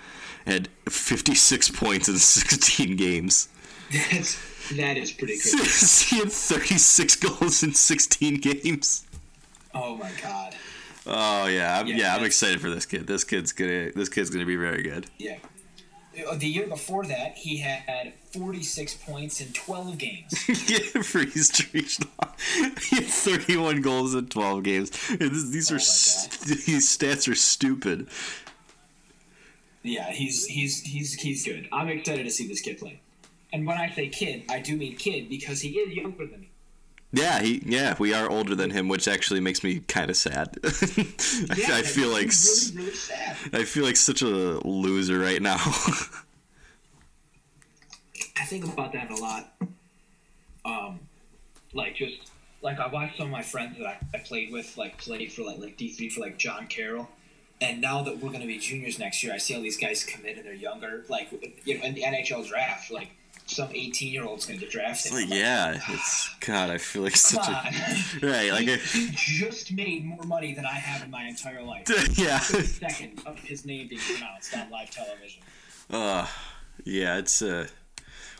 [0.45, 3.47] had 56 points in 16 games.
[3.91, 4.35] That's
[4.77, 6.15] that is pretty crazy.
[6.15, 9.05] he had 36 goals in 16 games.
[9.73, 10.55] Oh my god.
[11.05, 13.07] Oh yeah, I'm, yeah, yeah I'm excited for this kid.
[13.07, 15.07] This kid's gonna this kid's gonna be very good.
[15.17, 15.37] Yeah.
[16.29, 20.49] Uh, the year before that, he had 46 points in 12 games.
[20.69, 22.11] yeah, for East Regional.
[22.89, 24.89] he had 31 goals in 12 games.
[25.17, 28.07] These are oh st- these stats are stupid.
[29.83, 31.67] Yeah, he's he's he's he's good.
[31.71, 32.99] I'm excited to see this kid play.
[33.53, 36.51] And when I say kid, I do mean kid because he is younger than me.
[37.13, 40.57] Yeah, he yeah, we are older than him, which actually makes me kind of sad.
[40.63, 40.69] yeah,
[41.75, 43.35] I, I feel like really, really sad.
[43.51, 44.25] I feel like such a
[44.65, 45.57] loser right now.
[48.37, 49.53] I think about that a lot.
[50.63, 50.99] Um,
[51.73, 54.97] like just like I watched some of my friends that I, I played with like
[54.97, 57.09] play for like like D three for like John Carroll,
[57.59, 60.05] and now that we're going to be juniors next year, I see all these guys
[60.05, 61.03] come in and they're younger.
[61.09, 61.29] Like
[61.65, 63.09] you know, in the NHL draft, like
[63.45, 65.13] some 18 year old's going to get drafted.
[65.13, 66.69] Like, yeah, it's God.
[66.69, 67.51] I feel like such a
[68.25, 68.51] right.
[68.51, 71.87] Like, he, I, he just made more money than I have in my entire life.
[72.17, 72.39] yeah.
[72.39, 75.43] The second of his name being pronounced on live television.
[75.89, 76.27] Uh,
[76.85, 77.67] yeah, it's uh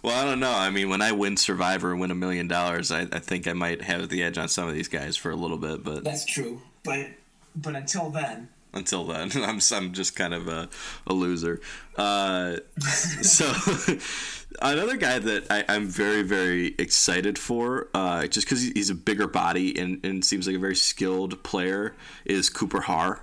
[0.03, 0.51] well, I don't know.
[0.51, 3.53] I mean, when I win Survivor and win a million dollars, I, I think I
[3.53, 6.25] might have the edge on some of these guys for a little bit, but That's
[6.25, 7.07] true, but
[7.55, 10.69] but until then, until then, I'm I'm just kind of a,
[11.07, 11.61] a loser.
[11.95, 13.51] Uh, so
[14.61, 19.27] another guy that I, I'm very very excited for, uh, just because he's a bigger
[19.27, 23.21] body and, and seems like a very skilled player, is Cooper Har.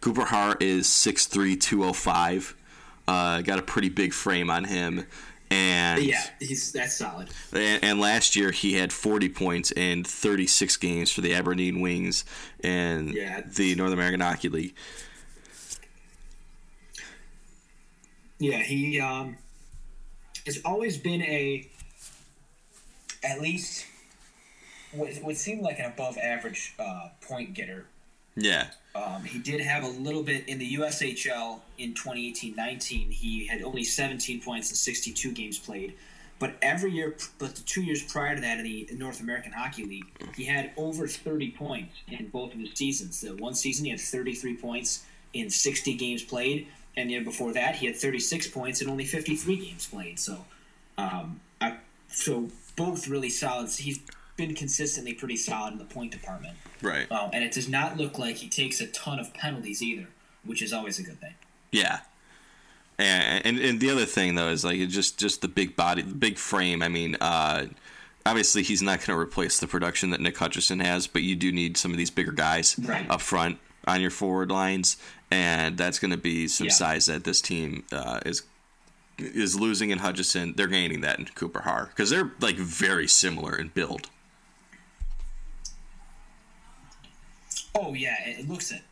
[0.00, 2.56] Cooper Har is 6'3", 205.
[3.06, 5.06] Uh, got a pretty big frame on him,
[5.52, 7.28] and yeah, he's that's solid.
[7.52, 12.24] and, and last year he had 40 points in 36 games for the Aberdeen Wings
[12.64, 13.42] and Yeah.
[13.42, 14.74] the North American Hockey League.
[18.38, 19.36] Yeah, he um,
[20.46, 21.68] has always been a
[23.22, 23.86] at least
[24.92, 27.86] what what seemed like an above average uh, point getter.
[28.34, 33.10] Yeah, Um, he did have a little bit in the USHL in 2018-19.
[33.10, 35.94] He had only 17 points in 62 games played.
[36.38, 39.84] But every year, but the two years prior to that in the North American Hockey
[39.84, 43.20] League, he had over 30 points in both of his seasons.
[43.20, 47.52] The one season he had 33 points in 60 games played, and the year before
[47.52, 50.18] that he had 36 points in only 53 games played.
[50.18, 50.44] So,
[50.98, 51.76] um, I,
[52.08, 53.70] so both really solid.
[53.70, 54.00] He's
[54.36, 56.56] been consistently pretty solid in the point department.
[56.80, 57.10] right.
[57.12, 60.08] Um, and it does not look like he takes a ton of penalties either,
[60.44, 61.34] which is always a good thing.
[61.70, 62.00] Yeah.
[62.98, 66.14] And, and and the other thing though is like just just the big body, the
[66.14, 66.82] big frame.
[66.82, 67.66] I mean, uh,
[68.24, 71.50] obviously he's not going to replace the production that Nick Hutchison has, but you do
[71.50, 73.08] need some of these bigger guys Right.
[73.10, 74.96] up front on your forward lines,
[75.30, 76.72] and that's going to be some Yeah.
[76.74, 78.42] size that this team uh, is
[79.18, 80.54] is losing in Hutchison.
[80.56, 84.10] They're gaining that in Cooper Har because they're like very similar in build.
[87.74, 88.82] Oh yeah, it, looks it.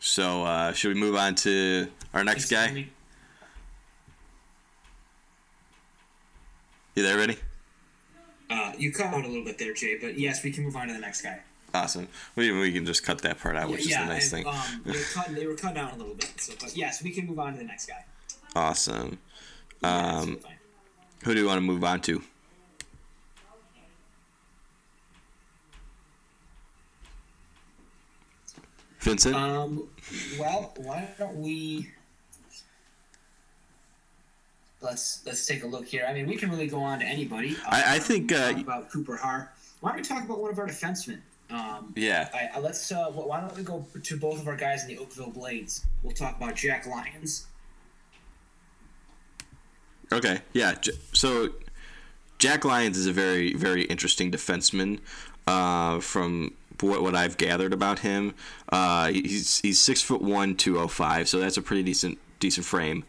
[0.00, 2.86] So uh, should we move on to our next guy?
[6.94, 7.38] You there, ready?
[8.50, 10.88] Uh, you cut out a little bit there, Jay, but yes, we can move on
[10.88, 11.40] to the next guy.
[11.72, 12.06] Awesome.
[12.36, 14.54] We, we can just cut that part out, which yeah, is the nice and, thing.
[14.54, 17.10] Um, they, were cut, they were cut down a little bit, so but yes, we
[17.10, 18.04] can move on to the next guy.
[18.54, 19.18] awesome.
[19.82, 20.52] Um, fine.
[21.24, 22.22] Who do you want to move on to?
[29.04, 29.36] Vincent?
[29.36, 29.86] Um,
[30.38, 31.90] well, why don't we?
[34.80, 36.06] Let's let's take a look here.
[36.08, 37.56] I mean, we can really go on to anybody.
[37.68, 39.52] I- I think, uh, about Cooper Har.
[39.80, 41.20] Why don't we talk about one of our defensemen?
[41.50, 42.28] Um, yeah.
[42.34, 42.90] I, I, let's.
[42.90, 45.84] Uh, why don't we go to both of our guys in the Oakville Blades?
[46.02, 47.46] We'll talk about Jack Lyons.
[50.12, 50.40] Okay.
[50.54, 50.74] Yeah.
[51.12, 51.50] So
[52.38, 55.00] Jack Lyons is a very, very interesting defenseman.
[55.46, 58.34] Uh, from what, what I've gathered about him,
[58.70, 61.28] uh, he's he's six foot one, two oh five.
[61.28, 63.04] So that's a pretty decent decent frame.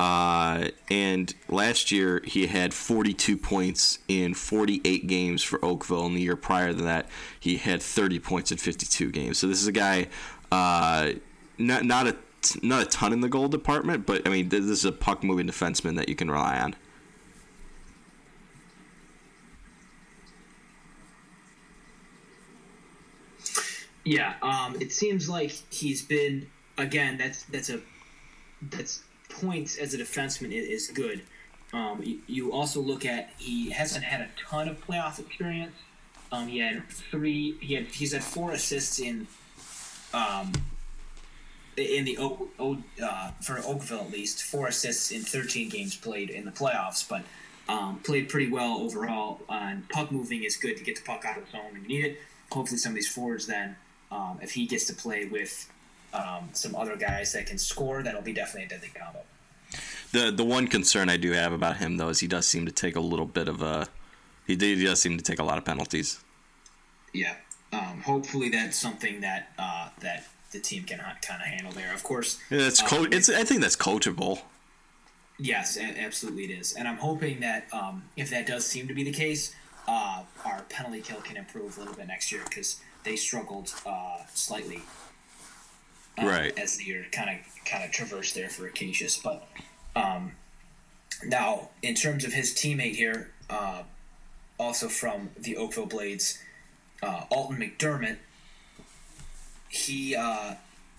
[0.00, 6.06] Uh, and last year he had 42 points in 48 games for Oakville.
[6.06, 7.06] And the year prior to that,
[7.38, 9.36] he had 30 points in 52 games.
[9.36, 10.08] So this is a guy,
[10.50, 11.10] uh,
[11.58, 12.16] not not a
[12.62, 15.46] not a ton in the goal department, but I mean this is a puck moving
[15.46, 16.76] defenseman that you can rely on.
[24.10, 27.16] Yeah, um, it seems like he's been again.
[27.16, 27.78] That's that's a
[28.60, 31.22] that's points as a defenseman is good.
[31.72, 35.76] Um, you, also look at he hasn't had a ton of playoff experience.
[36.32, 37.56] Um, he had three.
[37.60, 39.28] He had he's had four assists in
[40.12, 40.50] um,
[41.76, 46.30] in the o, o, uh, for Oakville at least four assists in 13 games played
[46.30, 47.22] in the playoffs, but
[47.68, 49.40] um, played pretty well overall.
[49.48, 51.88] On puck moving is good to get the puck out of the zone when you
[51.88, 52.18] need it.
[52.50, 53.76] Hopefully, some of these forwards then,
[54.10, 55.70] um, if he gets to play with
[56.12, 59.20] um, some other guys that can score, that'll be definitely a deadly combo.
[60.12, 62.72] The the one concern I do have about him though is he does seem to
[62.72, 63.86] take a little bit of a
[64.46, 66.18] he, he does seem to take a lot of penalties.
[67.12, 67.34] Yeah.
[67.72, 71.94] Um, hopefully, that's something that uh, that the team can kind of handle there.
[71.94, 74.42] Of course, Yeah, co- Um, it's I think that's coachable.
[75.38, 79.04] Yes, absolutely it is, and I'm hoping that um, if that does seem to be
[79.04, 79.54] the case,
[79.88, 84.18] uh, our penalty kill can improve a little bit next year because they struggled uh,
[84.34, 84.82] slightly
[86.18, 86.58] uh, Right.
[86.58, 89.16] as the year kind of kind of traversed there for Canisius.
[89.16, 89.46] But
[89.96, 90.32] um,
[91.24, 93.82] now, in terms of his teammate here, uh,
[94.58, 96.38] also from the Oakville Blades,
[97.02, 98.16] uh, Alton McDermott,
[99.68, 100.54] he uh,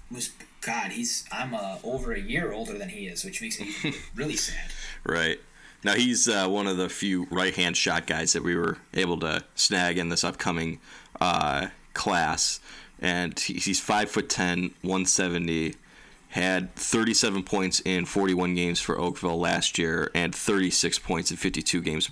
[0.09, 0.31] was
[0.61, 0.91] God.
[0.91, 3.73] He's I'm uh, over a year older than he is, which makes me
[4.15, 4.71] really sad.
[5.03, 5.39] Right.
[5.83, 9.43] Now he's uh, one of the few right-hand shot guys that we were able to
[9.55, 10.79] snag in this upcoming
[11.19, 12.59] uh, class,
[12.99, 15.75] and he's five foot 10, 170,
[16.29, 21.81] had 37 points in 41 games for Oakville last year, and 36 points in 52
[21.81, 22.09] games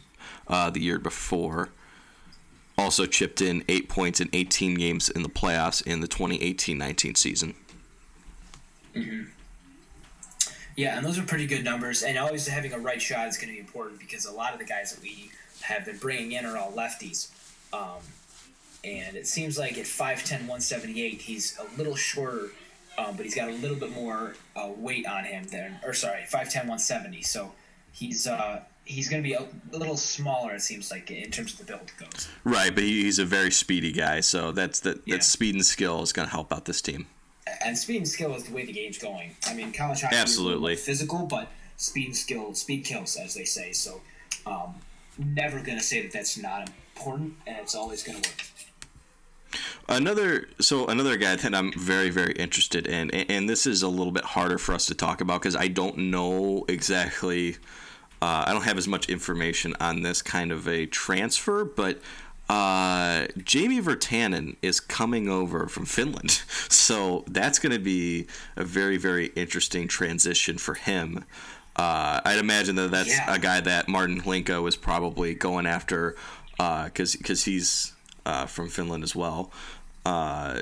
[0.47, 1.69] uh, the year before.
[2.77, 7.53] Also chipped in eight points in 18 games in the playoffs in the 2018-19 season.
[8.95, 9.23] Mm-hmm.
[10.75, 12.03] Yeah, and those are pretty good numbers.
[12.03, 14.59] And always having a right shot is going to be important because a lot of
[14.59, 15.29] the guys that we
[15.61, 17.29] have been bringing in are all lefties.
[17.73, 17.99] Um,
[18.83, 22.49] and it seems like at 5'10, 178, he's a little shorter,
[22.97, 26.21] um, but he's got a little bit more uh, weight on him than, or sorry,
[26.21, 27.21] 5'10, 170.
[27.21, 27.51] So
[27.91, 31.59] he's uh, he's going to be a little smaller, it seems like, in terms of
[31.59, 32.27] the build goes.
[32.43, 35.15] Right, but he's a very speedy guy, so that's the, yeah.
[35.15, 37.05] that speed and skill is going to help out this team
[37.61, 39.35] and speed and skill is the way the game's going.
[39.45, 43.45] I mean, college hockey absolutely is physical, but speed and skill, speed kills, as they
[43.45, 43.71] say.
[43.73, 44.01] So,
[44.45, 44.75] um,
[45.17, 48.43] never gonna say that that's not important, and it's always gonna work.
[49.87, 53.87] Another so another guy that I'm very very interested in, and, and this is a
[53.87, 57.57] little bit harder for us to talk about because I don't know exactly.
[58.21, 62.01] Uh, I don't have as much information on this kind of a transfer, but
[62.49, 66.31] uh, Jamie Virtanen is coming over from Finland,
[66.69, 71.23] so that's going to be a very, very interesting transition for him.
[71.75, 73.33] Uh, I'd imagine that that's yeah.
[73.33, 76.15] a guy that Martin Linko was probably going after
[76.57, 77.93] because uh, because he's
[78.29, 79.51] uh, from Finland as well.
[80.05, 80.61] Uh,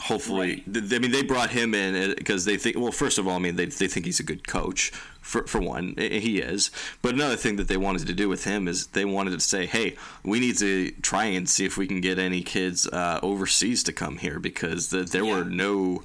[0.00, 0.92] hopefully, right.
[0.92, 2.76] I mean, they brought him in because uh, they think.
[2.78, 5.60] Well, first of all, I mean, they, they think he's a good coach for for
[5.60, 5.94] one.
[5.98, 6.70] He is.
[7.02, 9.66] But another thing that they wanted to do with him is they wanted to say,
[9.66, 13.82] hey, we need to try and see if we can get any kids uh, overseas
[13.84, 15.36] to come here because the, there yeah.
[15.36, 16.04] were no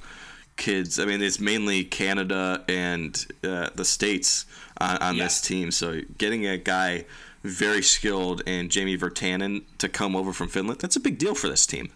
[0.57, 0.99] kids.
[0.99, 4.45] I mean, it's mainly Canada and uh, the states
[4.79, 5.23] on, on yeah.
[5.23, 5.71] this team.
[5.71, 7.05] So getting a guy
[7.45, 11.47] very skilled and Jamie Virtanen to come over from Finland, that's a big deal for
[11.47, 11.91] this team.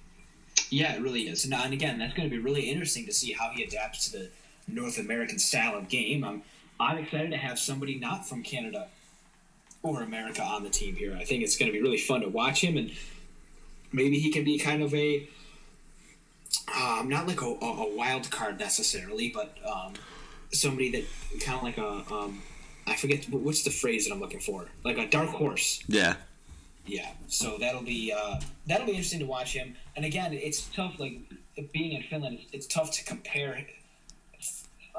[0.70, 1.46] Yeah, it really is.
[1.46, 4.18] And, and again, that's going to be really interesting to see how he adapts to
[4.18, 4.30] the
[4.68, 6.24] North American style of game.
[6.24, 6.44] I'm,
[6.80, 8.88] I'm excited to have somebody not from Canada
[9.82, 11.16] or America on the team here.
[11.20, 12.92] I think it's going to be really fun to watch him, and
[13.92, 15.28] maybe he can be kind of a
[16.76, 19.94] um, not like a, a, wild card necessarily, but um,
[20.52, 21.06] somebody that
[21.42, 22.42] kind of like a um,
[22.90, 25.84] I forget what's the phrase that I'm looking for, like a dark horse.
[25.88, 26.16] Yeah.
[26.86, 29.76] Yeah, so that'll be uh, that'll be interesting to watch him.
[29.96, 31.00] And again, it's tough.
[31.00, 31.20] Like
[31.72, 33.64] being in Finland, it's tough to compare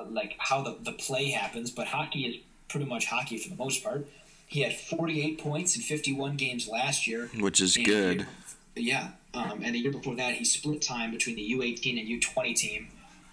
[0.09, 1.71] like how the, the play happens.
[1.71, 2.37] But hockey is
[2.69, 4.07] pretty much hockey for the most part.
[4.47, 8.27] He had 48 points in 51 games last year, which is good.
[8.75, 12.55] yeah, um, and the year before that, he split time between the U18 and U20
[12.57, 12.89] team,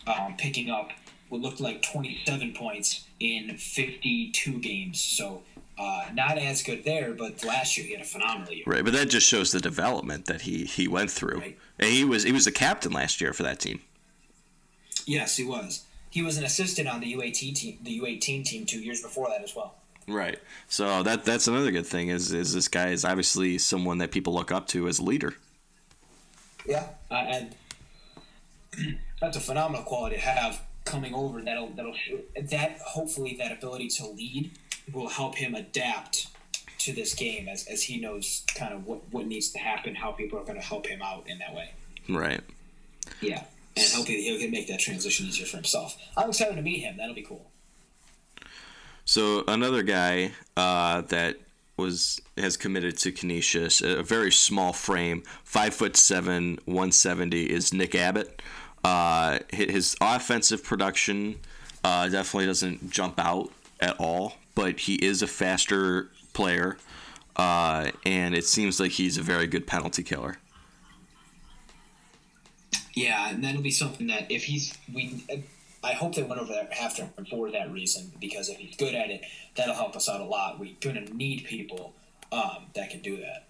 [0.05, 0.91] um, picking up
[1.29, 4.99] what looked like 27 points in 52 games.
[4.99, 5.43] So
[5.77, 8.63] uh, not as good there, but last year he had a phenomenal year.
[8.65, 11.39] Right, but that just shows the development that he he went through.
[11.39, 11.57] Right.
[11.79, 13.81] And he was he was the captain last year for that team.
[15.05, 15.85] Yes, he was.
[16.09, 19.43] He was an assistant on the U18 team, the U18 team two years before that
[19.43, 19.75] as well.
[20.07, 20.39] Right.
[20.67, 24.33] So that that's another good thing is is this guy is obviously someone that people
[24.33, 25.35] look up to as a leader.
[26.65, 27.55] Yeah, uh, and
[29.21, 31.41] that's a phenomenal quality to have coming over.
[31.41, 31.95] That'll that'll
[32.49, 34.51] that hopefully that ability to lead
[34.93, 36.27] will help him adapt
[36.79, 40.11] to this game as, as he knows kind of what, what needs to happen, how
[40.11, 41.71] people are going to help him out in that way.
[42.07, 42.41] Right.
[43.19, 43.43] Yeah.
[43.75, 45.97] And hopefully he'll can make that transition easier for himself.
[46.15, 46.97] I'm excited to meet him.
[46.97, 47.51] That'll be cool.
[49.05, 51.37] So another guy uh, that
[51.77, 57.73] was has committed to Canisius, a very small frame, five foot seven, one seventy, is
[57.73, 58.41] Nick Abbott.
[58.83, 61.39] Uh, his offensive production
[61.83, 66.77] uh, definitely doesn't jump out at all, but he is a faster player,
[67.35, 70.37] uh, and it seems like he's a very good penalty killer.
[72.93, 75.23] Yeah, and that'll be something that if he's we,
[75.83, 79.11] I hope they went over that after for that reason because if he's good at
[79.11, 79.21] it,
[79.55, 80.59] that'll help us out a lot.
[80.59, 81.93] We're gonna need people
[82.31, 83.46] um, that can do that.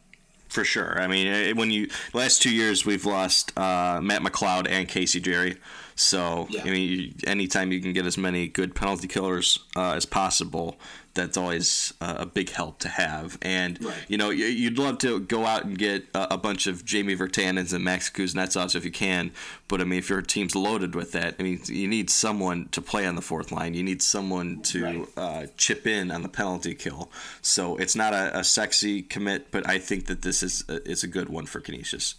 [0.47, 0.99] For sure.
[1.01, 5.19] I mean, eh, when you last two years we've lost uh, Matt McLeod and Casey
[5.19, 5.57] Jerry.
[5.97, 6.61] So yeah.
[6.63, 10.77] I mean, anytime you can get as many good penalty killers uh, as possible,
[11.15, 13.39] that's always uh, a big help to have.
[13.41, 13.95] And right.
[14.07, 17.83] you know, you'd love to go out and get a, bunch of Jamie Virtanens and
[17.83, 19.31] Max Kuznetsovs if you can.
[19.67, 22.81] But I mean, if your team's loaded with that, I mean, you need someone to
[22.81, 23.73] play on the fourth line.
[23.73, 25.07] You need someone to right.
[25.17, 27.09] uh, chip in on the penalty kill.
[27.41, 31.03] So it's not a, a, sexy commit, but I think that this is a, is
[31.03, 32.15] a good one for Canisius.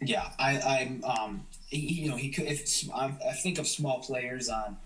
[0.00, 1.04] Yeah, I, I'm.
[1.04, 2.44] Um, he, you know, he could.
[2.44, 4.76] If I, I think of small players on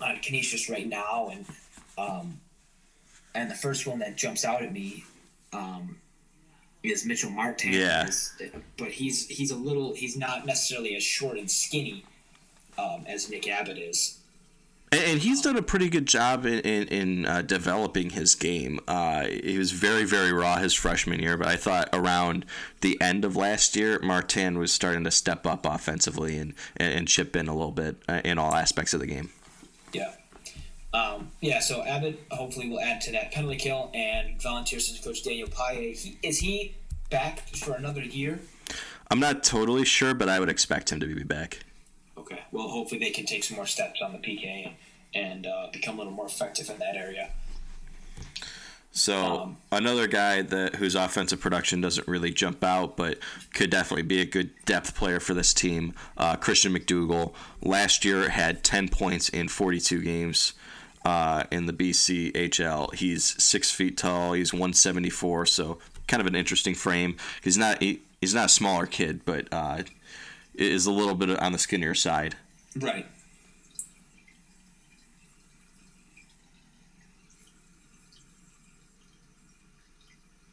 [0.00, 1.44] on Canisius right now, and
[1.98, 2.40] um,
[3.34, 5.04] and the first one that jumps out at me
[5.52, 5.96] um,
[6.82, 7.72] is Mitchell Martin.
[7.72, 8.08] Yeah.
[8.76, 9.94] But he's he's a little.
[9.94, 12.04] He's not necessarily as short and skinny
[12.78, 14.19] um, as Nick Abbott is.
[14.92, 18.80] And, and he's done a pretty good job in in, in uh, developing his game.
[18.88, 22.44] Uh, he was very very raw his freshman year, but I thought around
[22.80, 27.08] the end of last year, Martin was starting to step up offensively and and, and
[27.08, 29.30] chip in a little bit uh, in all aspects of the game.
[29.92, 30.12] Yeah.
[30.92, 35.22] Um, yeah, so Abbott hopefully will add to that penalty kill and volunteer assistant coach
[35.22, 35.92] Daniel Paye.
[35.92, 36.74] He, is he
[37.10, 38.40] back for another year?
[39.08, 41.60] I'm not totally sure, but I would expect him to be back.
[42.30, 42.42] Okay.
[42.52, 44.74] Well, hopefully they can take some more steps on the PK and,
[45.14, 47.30] and uh, become a little more effective in that area.
[48.92, 53.18] So Um, another guy that whose offensive production doesn't really jump out, but
[53.54, 55.94] could definitely be a good depth player for this team.
[56.16, 60.54] Uh, Christian McDougal last year had 10 points in 42 games
[61.04, 62.92] uh, in the BCHL.
[62.94, 64.32] He's six feet tall.
[64.32, 65.78] He's 174, so
[66.08, 67.16] kind of an interesting frame.
[67.42, 69.84] He's not he, he's not a smaller kid, but uh,
[70.60, 72.36] is a little bit on the skinnier side.
[72.76, 73.06] Right.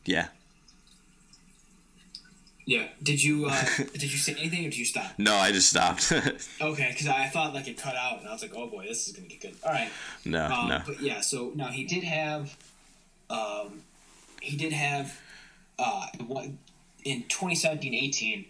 [0.05, 0.27] Yeah.
[2.65, 2.87] Yeah.
[3.01, 5.11] Did you uh, did you say anything or did you stop?
[5.17, 6.11] No, I just stopped.
[6.61, 9.07] Okay, because I thought like it cut out and I was like, oh boy, this
[9.07, 9.55] is gonna get good.
[9.65, 9.89] All right.
[10.25, 10.81] no, Um, no.
[10.85, 12.55] But yeah, so now he did have,
[13.29, 13.83] um,
[14.41, 15.19] he did have,
[15.79, 16.45] uh, what,
[17.03, 18.45] in 2017-18,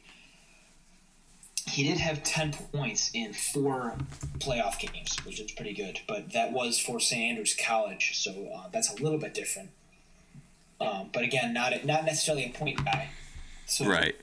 [1.67, 3.95] he did have 10 points in four
[4.39, 5.99] playoff games, which is pretty good.
[6.07, 7.21] But that was for St.
[7.21, 9.69] Andrews College, so uh, that's a little bit different.
[10.79, 13.09] Um, but again, not a, not necessarily a point guy.
[13.65, 14.15] So, Right.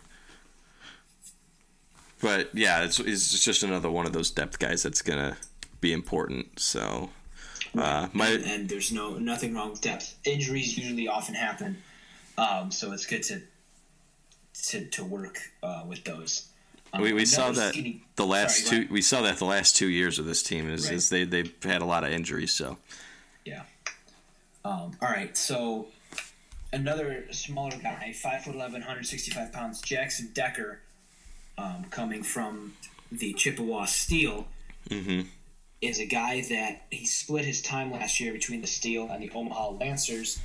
[2.22, 5.36] But yeah, it's, it's just another one of those depth guys that's gonna
[5.82, 6.58] be important.
[6.58, 7.10] So,
[7.76, 10.16] uh, my and, and there's no nothing wrong with depth.
[10.24, 11.82] Injuries usually often happen,
[12.38, 13.42] um, so it's good to
[14.68, 16.48] to, to work uh, with those.
[17.00, 19.88] We, we saw that skinny- the last Sorry, two we saw that the last two
[19.88, 20.94] years of this team is, Right.
[20.94, 22.52] is they they've had a lot of injuries.
[22.52, 22.78] So
[23.44, 23.62] Yeah.
[24.64, 25.88] Um, all right, so
[26.72, 30.80] another smaller guy, 5'11", 165 pounds, Jackson Decker,
[31.58, 32.74] um, coming from
[33.12, 34.48] the Chippewa Steel,
[34.88, 35.26] Mhm.
[35.82, 39.30] is a guy that he split his time last year between the Steel and the
[39.30, 40.38] Omaha Lancers.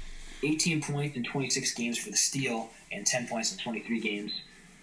[0.44, 4.32] 18 points in 26 games for the Steel and 10 points in 23 games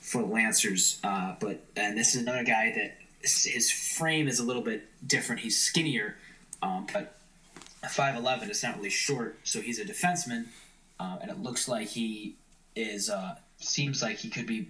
[0.06, 1.00] for the Lancers.
[1.02, 5.40] Uh, but and this is another guy that his frame is a little bit different.
[5.40, 6.16] He's skinnier,
[6.62, 7.18] um, but
[7.84, 10.46] 5'11 is not really short, so he's a defenseman,
[11.00, 12.36] uh, and it looks like he
[12.76, 14.68] is uh, seems like he could be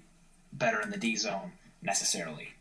[0.52, 2.54] better in the D zone necessarily.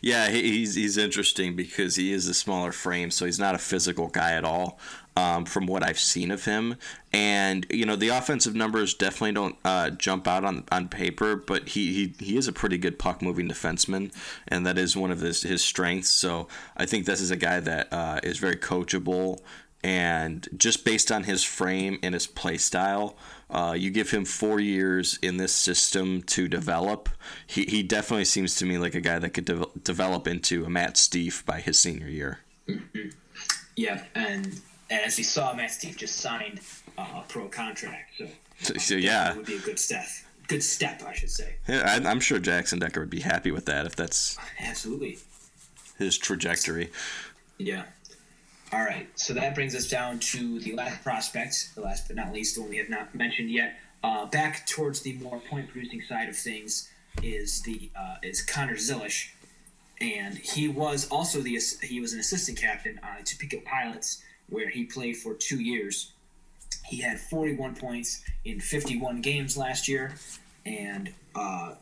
[0.00, 4.08] yeah, he's he's interesting because he is a smaller frame, so he's not a physical
[4.08, 4.78] guy at all.
[5.14, 6.76] Um, from what I've seen of him,
[7.12, 11.68] and you know the offensive numbers definitely don't uh, jump out on on paper, but
[11.68, 14.10] he, he he is a pretty good puck moving defenseman,
[14.48, 16.08] and that is one of his his strengths.
[16.08, 16.48] So
[16.78, 19.40] I think this is a guy that uh, is very coachable,
[19.84, 23.16] and just based on his frame and his play style,
[23.50, 27.08] uh, you give him four years in this system to develop.
[27.46, 30.70] He, he definitely seems to me like a guy that could de- develop into a
[30.70, 32.38] Matt Steve by his senior year.
[33.76, 34.60] Yeah, and
[34.92, 36.60] and as we saw, Matt Steve just signed
[36.98, 38.28] uh, a pro contract, so
[38.60, 40.04] So, so yeah, it would be a good step.
[40.48, 41.54] Good step, I should say.
[41.66, 45.18] Yeah, I, I'm sure Jackson Decker would be happy with that if that's Absolutely.
[45.98, 46.90] his trajectory.
[47.56, 47.84] Yeah.
[48.70, 49.08] All right.
[49.18, 52.60] So that brings us down to the last prospect, the last but not least, the
[52.60, 53.78] one we have not mentioned yet.
[54.04, 56.90] Uh, back towards the more point producing side of things
[57.22, 59.28] is the uh, is Connor Zilish,
[60.00, 64.22] and he was also the he was an assistant captain on the Topeka Pilots,
[64.52, 66.12] where he played for two years.
[66.86, 70.14] He had 41 points in 51 games last year,
[70.66, 71.74] and uh,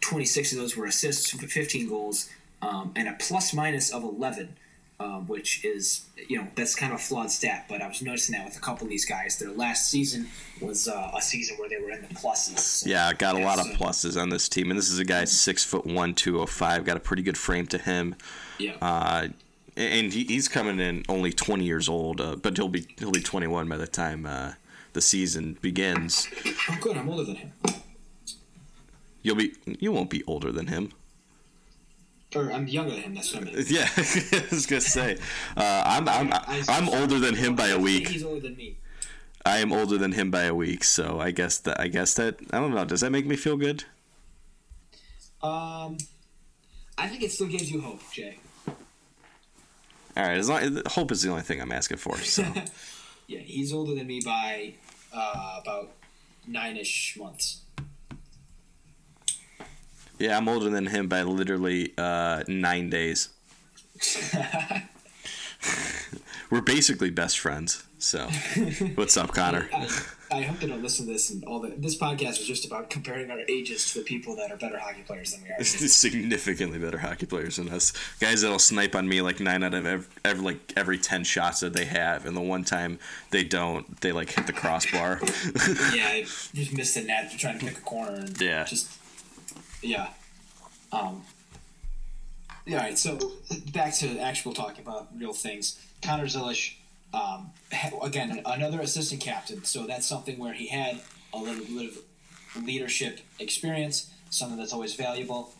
[0.00, 2.30] 26 of those were assists, 15 goals,
[2.62, 4.56] um, and a plus minus of 11,
[5.00, 7.66] uh, which is, you know, that's kind of a flawed stat.
[7.68, 9.38] But I was noticing that with a couple of these guys.
[9.38, 10.28] Their last season
[10.60, 12.58] was uh, a season where they were in the pluses.
[12.58, 15.04] So Yeah, got a lot of uh, pluses on this team, and this is a
[15.04, 16.84] guy six foot one, two oh five.
[16.84, 18.14] Got a pretty good frame to him.
[18.58, 18.76] Yeah.
[19.78, 23.20] And he, he's coming in only 20 years old, uh, but he'll be he'll be
[23.22, 24.54] 21 by the time uh,
[24.92, 26.26] the season begins.
[26.68, 26.96] oh, good.
[26.96, 27.52] I'm older than him.
[29.22, 30.90] You'll be you won't be older than him.
[32.34, 33.14] Or I'm younger than him.
[33.14, 33.64] That's what I mean.
[33.68, 35.16] Yeah, I was gonna say
[35.56, 38.08] uh, I'm I'm I- I'm older than him by a week.
[38.08, 38.78] He's older than me.
[39.46, 42.40] I am older than him by a week, so I guess that I guess that
[42.52, 42.84] I don't know.
[42.84, 43.84] Does that make me feel good?
[45.40, 45.98] Um,
[46.98, 48.38] I think it still gives you hope, Jay.
[50.18, 52.18] All right, as long hope is the only thing I'm asking for.
[52.18, 52.42] So
[53.28, 54.74] Yeah, he's older than me by
[55.12, 55.92] uh, about
[56.46, 57.60] nine-ish months.
[60.18, 63.28] yeah, I'm older than him by literally uh, nine days.
[66.50, 67.84] We're basically best friends.
[67.98, 68.26] So,
[68.94, 69.68] what's up, Connor?
[69.74, 69.88] I,
[70.30, 71.70] I hope they don't listen to this and all the.
[71.76, 75.02] This podcast was just about comparing our ages to the people that are better hockey
[75.02, 75.64] players than we are.
[75.64, 77.92] Significantly better hockey players than us.
[78.20, 81.60] Guys that'll snipe on me like nine out of every, every like every ten shots
[81.60, 82.98] that they have, and the one time
[83.30, 85.18] they don't, they like hit the crossbar.
[85.94, 86.22] yeah, I
[86.54, 87.28] just missed the net.
[87.30, 88.64] They're trying to pick a corner and Yeah.
[88.64, 88.90] just
[89.82, 90.08] yeah.
[90.92, 91.22] Um.
[92.68, 93.18] Yeah, all right, so
[93.72, 95.80] back to actual talking about real things.
[96.02, 96.74] Connor Zilish,
[97.14, 97.50] um,
[98.02, 99.64] again, another assistant captain.
[99.64, 101.00] So that's something where he had
[101.32, 101.90] a little bit
[102.54, 105.54] of leadership experience, something that's always valuable.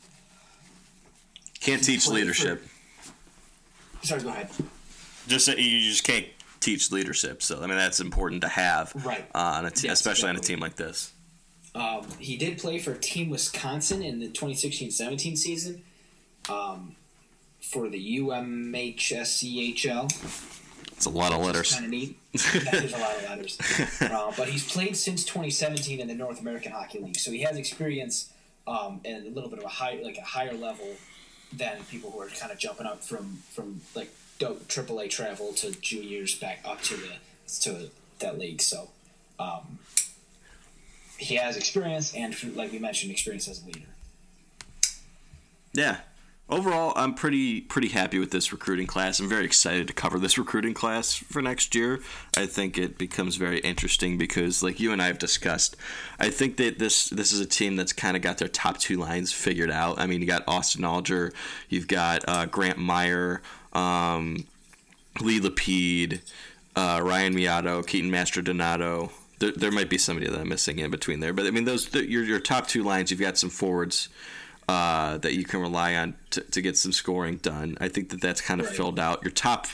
[1.61, 2.67] Can't teach Played for- leadership.
[4.03, 4.51] Sorry, go ahead.
[5.27, 6.27] Just you just can't
[6.61, 7.43] teach leadership.
[7.43, 9.25] So I mean that's important to have Right.
[9.35, 11.13] uh, on a t- Yes, especially on a team like this.
[11.75, 15.83] Um, he did play for Team Wisconsin in the 2016-17 season
[16.49, 16.95] um,
[17.71, 20.05] for the UMHSCHL.
[20.93, 21.73] It's a lot of letters.
[21.73, 22.19] Kind of neat.
[22.33, 23.59] There's a lot of letters.
[24.01, 27.57] Uh, but he's played since 2017 in the North American Hockey League, so he has
[27.57, 28.33] experience
[28.67, 30.97] um, and a little bit of a high, like a higher level
[31.53, 35.71] than people who are kind of jumping up from from like dope AAA travel to
[35.81, 37.13] juniors back up to the
[37.61, 38.61] to that league.
[38.61, 38.89] So
[39.39, 39.79] um,
[41.19, 43.87] he has experience and, like we mentioned, experience as a leader.
[45.73, 45.99] Yeah.
[46.51, 49.21] Overall, I'm pretty pretty happy with this recruiting class.
[49.21, 52.01] I'm very excited to cover this recruiting class for next year.
[52.39, 55.77] I think it becomes very interesting because, like you and I have discussed,
[56.19, 58.97] I think that this this is a team that's kind of got their top two
[58.97, 59.99] lines figured out.
[59.99, 61.35] I mean, you got Austin Alger,
[61.69, 63.43] you've got uh, Grant Meyer,
[63.75, 64.47] um,
[65.21, 66.23] Lee Lapid,
[66.75, 69.11] uh, Ryan Miato, Keaton Mastrodonato.
[69.39, 71.91] There, there might be somebody that I'm missing in between there, but I mean, those
[71.91, 73.11] the, your your top two lines.
[73.11, 74.09] You've got some forwards
[74.69, 77.77] uh, that you can rely on to, to get some scoring done.
[77.81, 78.77] I think that that's kind of Right.
[78.77, 79.23] filled out.
[79.23, 79.67] Your top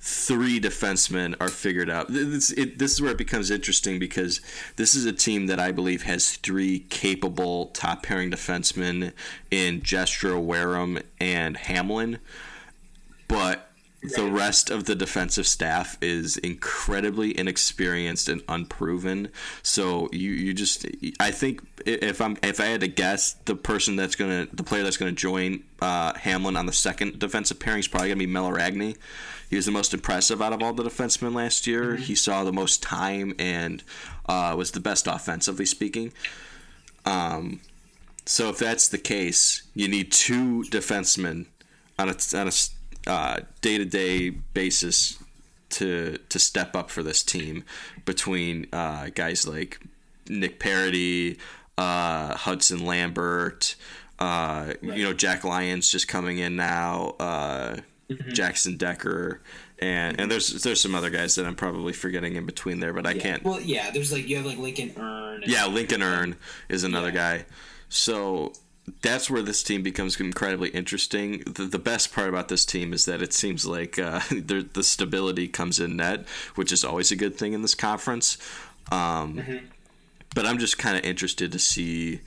[0.00, 2.06] three defensemen are figured out.
[2.08, 4.40] This, it, this is where it becomes interesting because
[4.76, 9.12] this is a team that I believe has three capable top pairing defensemen
[9.50, 12.18] in Jestro, Wareham, and Hamlin.
[13.26, 13.67] But
[14.02, 19.28] the rest of the defensive staff is incredibly inexperienced and unproven.
[19.62, 20.86] So you, you just
[21.18, 24.84] I think if I'm if I had to guess, the person that's gonna the player
[24.84, 28.50] that's gonna join uh, Hamlin on the second defensive pairing is probably gonna be Melo
[28.50, 28.96] Ragney.
[29.50, 31.96] He was the most impressive out of all the defensemen last year.
[31.96, 33.82] He saw the most time and
[34.28, 36.12] uh, was the best offensively speaking.
[37.04, 37.60] Um,
[38.26, 41.46] so if that's the case, you need two defensemen
[41.98, 42.52] on a on a
[43.08, 45.18] uh, day-to-day basis
[45.70, 47.64] to to step up for this team
[48.04, 49.80] between uh, guys like
[50.28, 51.38] Nick Parody,
[51.76, 53.74] uh, Hudson Lambert,
[54.18, 57.76] uh, you know Jack Lyons just coming in now, uh,
[58.32, 59.40] Jackson Decker,
[59.78, 63.06] and and there's there's some other guys that I'm probably forgetting in between there, but
[63.06, 63.22] I Yeah.
[63.22, 63.44] can't.
[63.44, 65.42] Well, yeah, there's like you have like Lincoln Earn.
[65.42, 66.36] and- Yeah, Lincoln Earn
[66.70, 67.38] is another Yeah.
[67.38, 67.44] guy.
[67.90, 68.52] So
[69.02, 71.38] that's where this team becomes incredibly interesting.
[71.40, 75.48] The, the best part about this team is that it seems like uh, the stability
[75.48, 78.38] comes in net, which is always a good thing in this conference.
[78.92, 79.42] Um,
[80.34, 82.20] But I'm just kind of interested to see.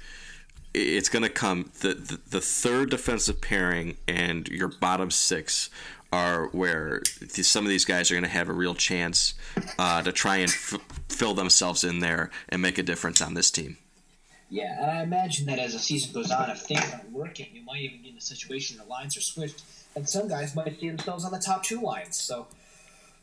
[0.74, 5.70] It's going to come the, the the third defensive pairing and your bottom six
[6.14, 9.34] are where some of these guys are going to have a real chance
[9.78, 10.78] uh, to try and f-
[11.10, 13.78] fill themselves in there and make a difference on this team.
[14.52, 17.64] Yeah, and I imagine that as the season goes on, if things aren't working, you
[17.64, 19.64] might even get in a situation where lines are switched,
[19.96, 22.18] and some guys might see themselves on the top two lines.
[22.18, 22.48] So,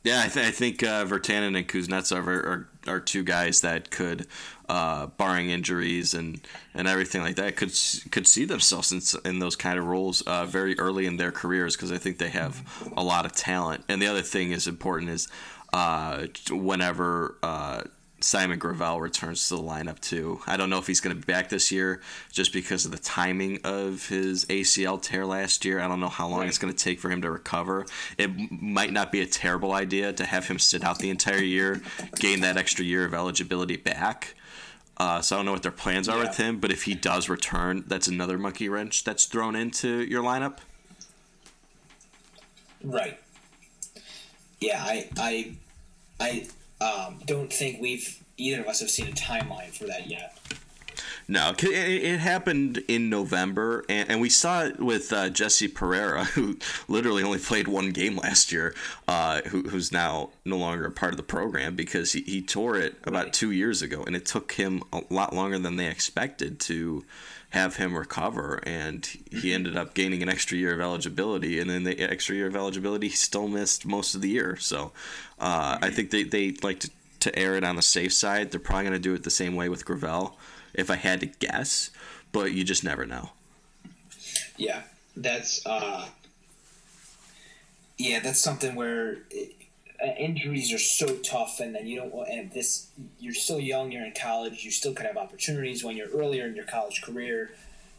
[0.04, 3.90] Yeah, I, th- I think uh, Virtanen and Kuznetsov are, are, are two guys that
[3.90, 4.26] could,
[4.70, 6.40] uh, barring injuries and,
[6.72, 7.78] and everything like that, could
[8.10, 11.76] could see themselves in, in those kind of roles uh, very early in their careers
[11.76, 12.62] because I think they have
[12.96, 13.84] a lot of talent.
[13.86, 15.28] And the other thing is important is
[15.74, 17.82] uh, whenever uh,
[18.20, 20.40] Simon Gravel returns to the lineup too.
[20.46, 22.00] I don't know if he's going to be back this year
[22.32, 25.78] just because of the timing of his ACL tear last year.
[25.80, 26.48] I don't know how long Right.
[26.48, 27.86] it's going to take for him to recover.
[28.16, 31.80] It might not be a terrible idea to have him sit out the entire year,
[32.16, 34.34] gain that extra year of eligibility back.
[34.96, 36.26] Uh, so I don't know what their plans are Yeah.
[36.28, 40.24] with him, but if he does return, that's another monkey wrench that's thrown into your
[40.24, 40.58] lineup.
[42.82, 43.18] right.
[44.60, 45.52] Yeah, I, I,
[46.18, 46.46] I
[46.80, 50.38] um, don't think we've either of us have seen a timeline for that yet.
[51.30, 56.24] No, it, it happened in November, and, and we saw it with uh, Jesse Pereira,
[56.24, 56.56] who
[56.88, 58.74] literally only played one game last year,
[59.06, 62.76] uh, who, who's now no longer a part of the program because he, he tore
[62.76, 63.32] it about right.
[63.32, 67.04] two years ago, and it took him a lot longer than they expected to
[67.50, 71.84] have him recover, and he ended up gaining an extra year of eligibility, and then
[71.84, 74.56] the extra year of eligibility, he still missed most of the year.
[74.56, 74.92] So
[75.38, 76.90] uh, I think they, they like to,
[77.20, 78.50] to err it on the safe side.
[78.50, 80.36] They're probably going to do it the same way with Gravel
[80.74, 81.90] if I had to guess,
[82.32, 83.30] but you just never know.
[84.58, 84.82] Yeah,
[85.16, 86.06] that's uh,
[87.96, 89.54] yeah, that's something where it,
[90.02, 92.12] uh, injuries are so tough, and then you don't.
[92.12, 92.88] Want, and this,
[93.18, 93.90] you're still young.
[93.90, 94.64] You're in college.
[94.64, 97.50] You still could have opportunities when you're earlier in your college career.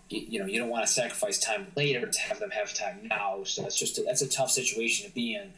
[0.10, 3.02] You, you know, you don't want to sacrifice time later to have them have time
[3.10, 3.44] now.
[3.44, 5.52] So that's just a, that's a tough situation to be in.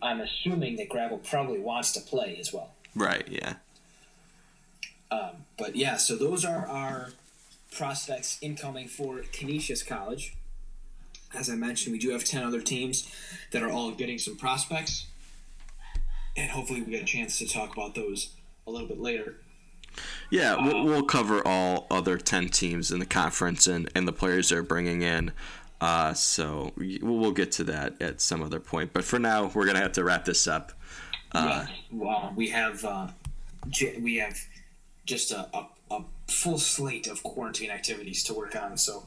[0.00, 2.70] I'm assuming that Gravel probably wants to play as well.
[2.96, 3.26] Right.
[3.28, 3.54] Yeah.
[5.10, 7.10] Um, but yeah, so those are our
[7.70, 10.34] prospects incoming for Canisius College.
[11.34, 13.10] As I mentioned, we do have 10 other teams
[13.52, 15.06] that are all getting some prospects.
[16.36, 18.34] And hopefully, we get a chance to talk about those
[18.66, 19.36] a little bit later.
[20.30, 24.12] Yeah, we'll, um, we'll cover all other 10 teams in the conference and, and the
[24.12, 25.32] players they're bringing in.
[25.80, 28.92] Uh, so we'll get to that at some other point.
[28.92, 30.72] But for now, we're going to have to wrap this up.
[31.32, 33.08] Uh, yeah, well, we have uh,
[34.00, 34.38] we have
[35.04, 38.76] just a, a, a full slate of quarantine activities to work on.
[38.76, 39.04] So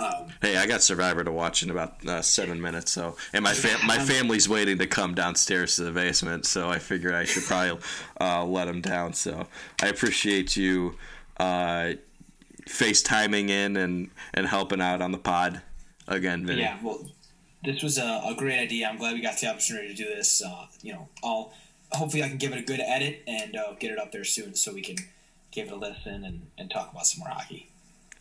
[0.00, 2.92] um, hey, I got Survivor to watch in about uh, seven minutes.
[2.92, 6.46] So, and my fam- my family's waiting to come downstairs to the basement.
[6.46, 7.82] So I figured I should probably
[8.20, 9.12] uh, let them down.
[9.12, 9.46] So
[9.82, 10.96] I appreciate you
[11.38, 11.92] uh,
[12.66, 15.60] FaceTiming in and and helping out on the pod
[16.08, 16.62] again, Vinny.
[16.62, 17.06] Yeah, well,
[17.62, 18.88] this was a, a great idea.
[18.88, 20.42] I'm glad we got the opportunity to do this.
[20.42, 21.52] Uh, you know, I'll
[21.92, 24.54] hopefully I can give it a good edit and uh, get it up there soon
[24.54, 24.96] so we can
[25.50, 27.69] give it a listen and, and talk about some more hockey.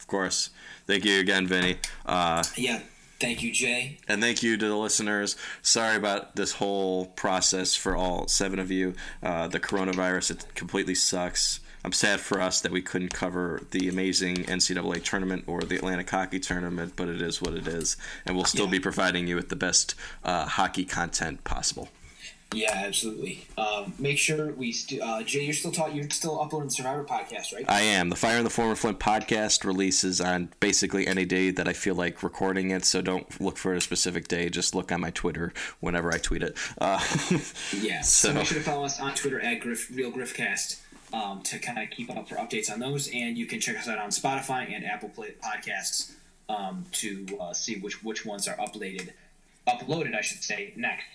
[0.10, 0.50] Of course.
[0.88, 1.78] Thank you again, Vinny.
[2.04, 2.82] Uh, yeah.
[3.20, 4.00] Thank you, Jay.
[4.08, 5.36] And thank you to the listeners.
[5.62, 8.96] Sorry about this whole process for all seven of you.
[9.22, 11.60] Uh, the coronavirus, it completely sucks.
[11.86, 16.10] I'm sad for us that we couldn't cover the amazing NCAA tournament or the Atlantic
[16.10, 17.96] Hockey Tournament, but it is what it is.
[18.26, 18.72] And we'll still yeah.
[18.72, 19.94] be providing you with the best
[20.24, 21.90] uh, hockey content possible.
[22.54, 23.46] Yeah, absolutely.
[23.60, 25.94] Um, make sure we st- uh, Jay, you're still taught.
[25.94, 27.64] You're still uploading the Survivor podcast, right?
[27.68, 28.10] I am.
[28.10, 31.94] The Fire in the Former Flint podcast releases on basically any day that I feel
[31.94, 32.86] like recording it.
[32.86, 34.50] So don't look for a specific day.
[34.50, 36.58] Just look on my Twitter whenever I tweet it.
[36.80, 37.00] Uh,
[37.80, 38.02] yeah.
[38.02, 38.30] So.
[38.30, 38.34] so.
[38.34, 40.82] make sure to follow us on Twitter at Griff, Real Griffcast
[41.14, 43.88] um, to kind of keep up for updates on those, and you can check us
[43.88, 46.14] out on Spotify and Apple Play Podcasts
[46.50, 49.10] um, to uh, see which which ones are uploaded,
[49.68, 51.06] uploaded, I should say, next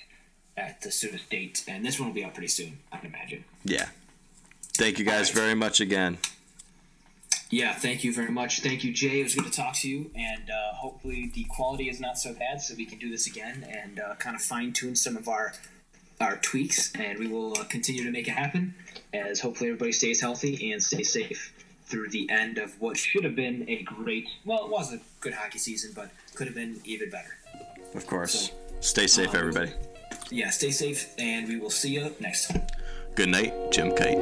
[0.57, 3.45] at the soonest date, and this one will be out pretty soon, I can imagine.
[3.65, 3.89] Yeah.
[4.77, 5.43] Thank you guys right.
[5.43, 6.19] very much again.
[7.51, 8.61] Yeah, thank you very much.
[8.61, 9.21] Thank you, Jay.
[9.21, 12.33] It was good to talk to you, and uh, hopefully the quality is not so
[12.33, 15.29] bad, so we can do this again and uh, kind of fine tune some of
[15.29, 15.53] our
[16.21, 18.75] our tweaks, and we will uh, continue to make it happen.
[19.13, 21.53] As hopefully everybody stays healthy and stays safe
[21.87, 24.27] through the end of what should have been a great.
[24.45, 27.37] Well, it was a good hockey season, but could have been even better.
[27.95, 28.49] Of course.
[28.49, 29.73] So, Stay safe, um, everybody
[30.31, 32.63] yeah, stay safe, and we will see you next time.
[33.15, 34.19] Good night, Jim Kite.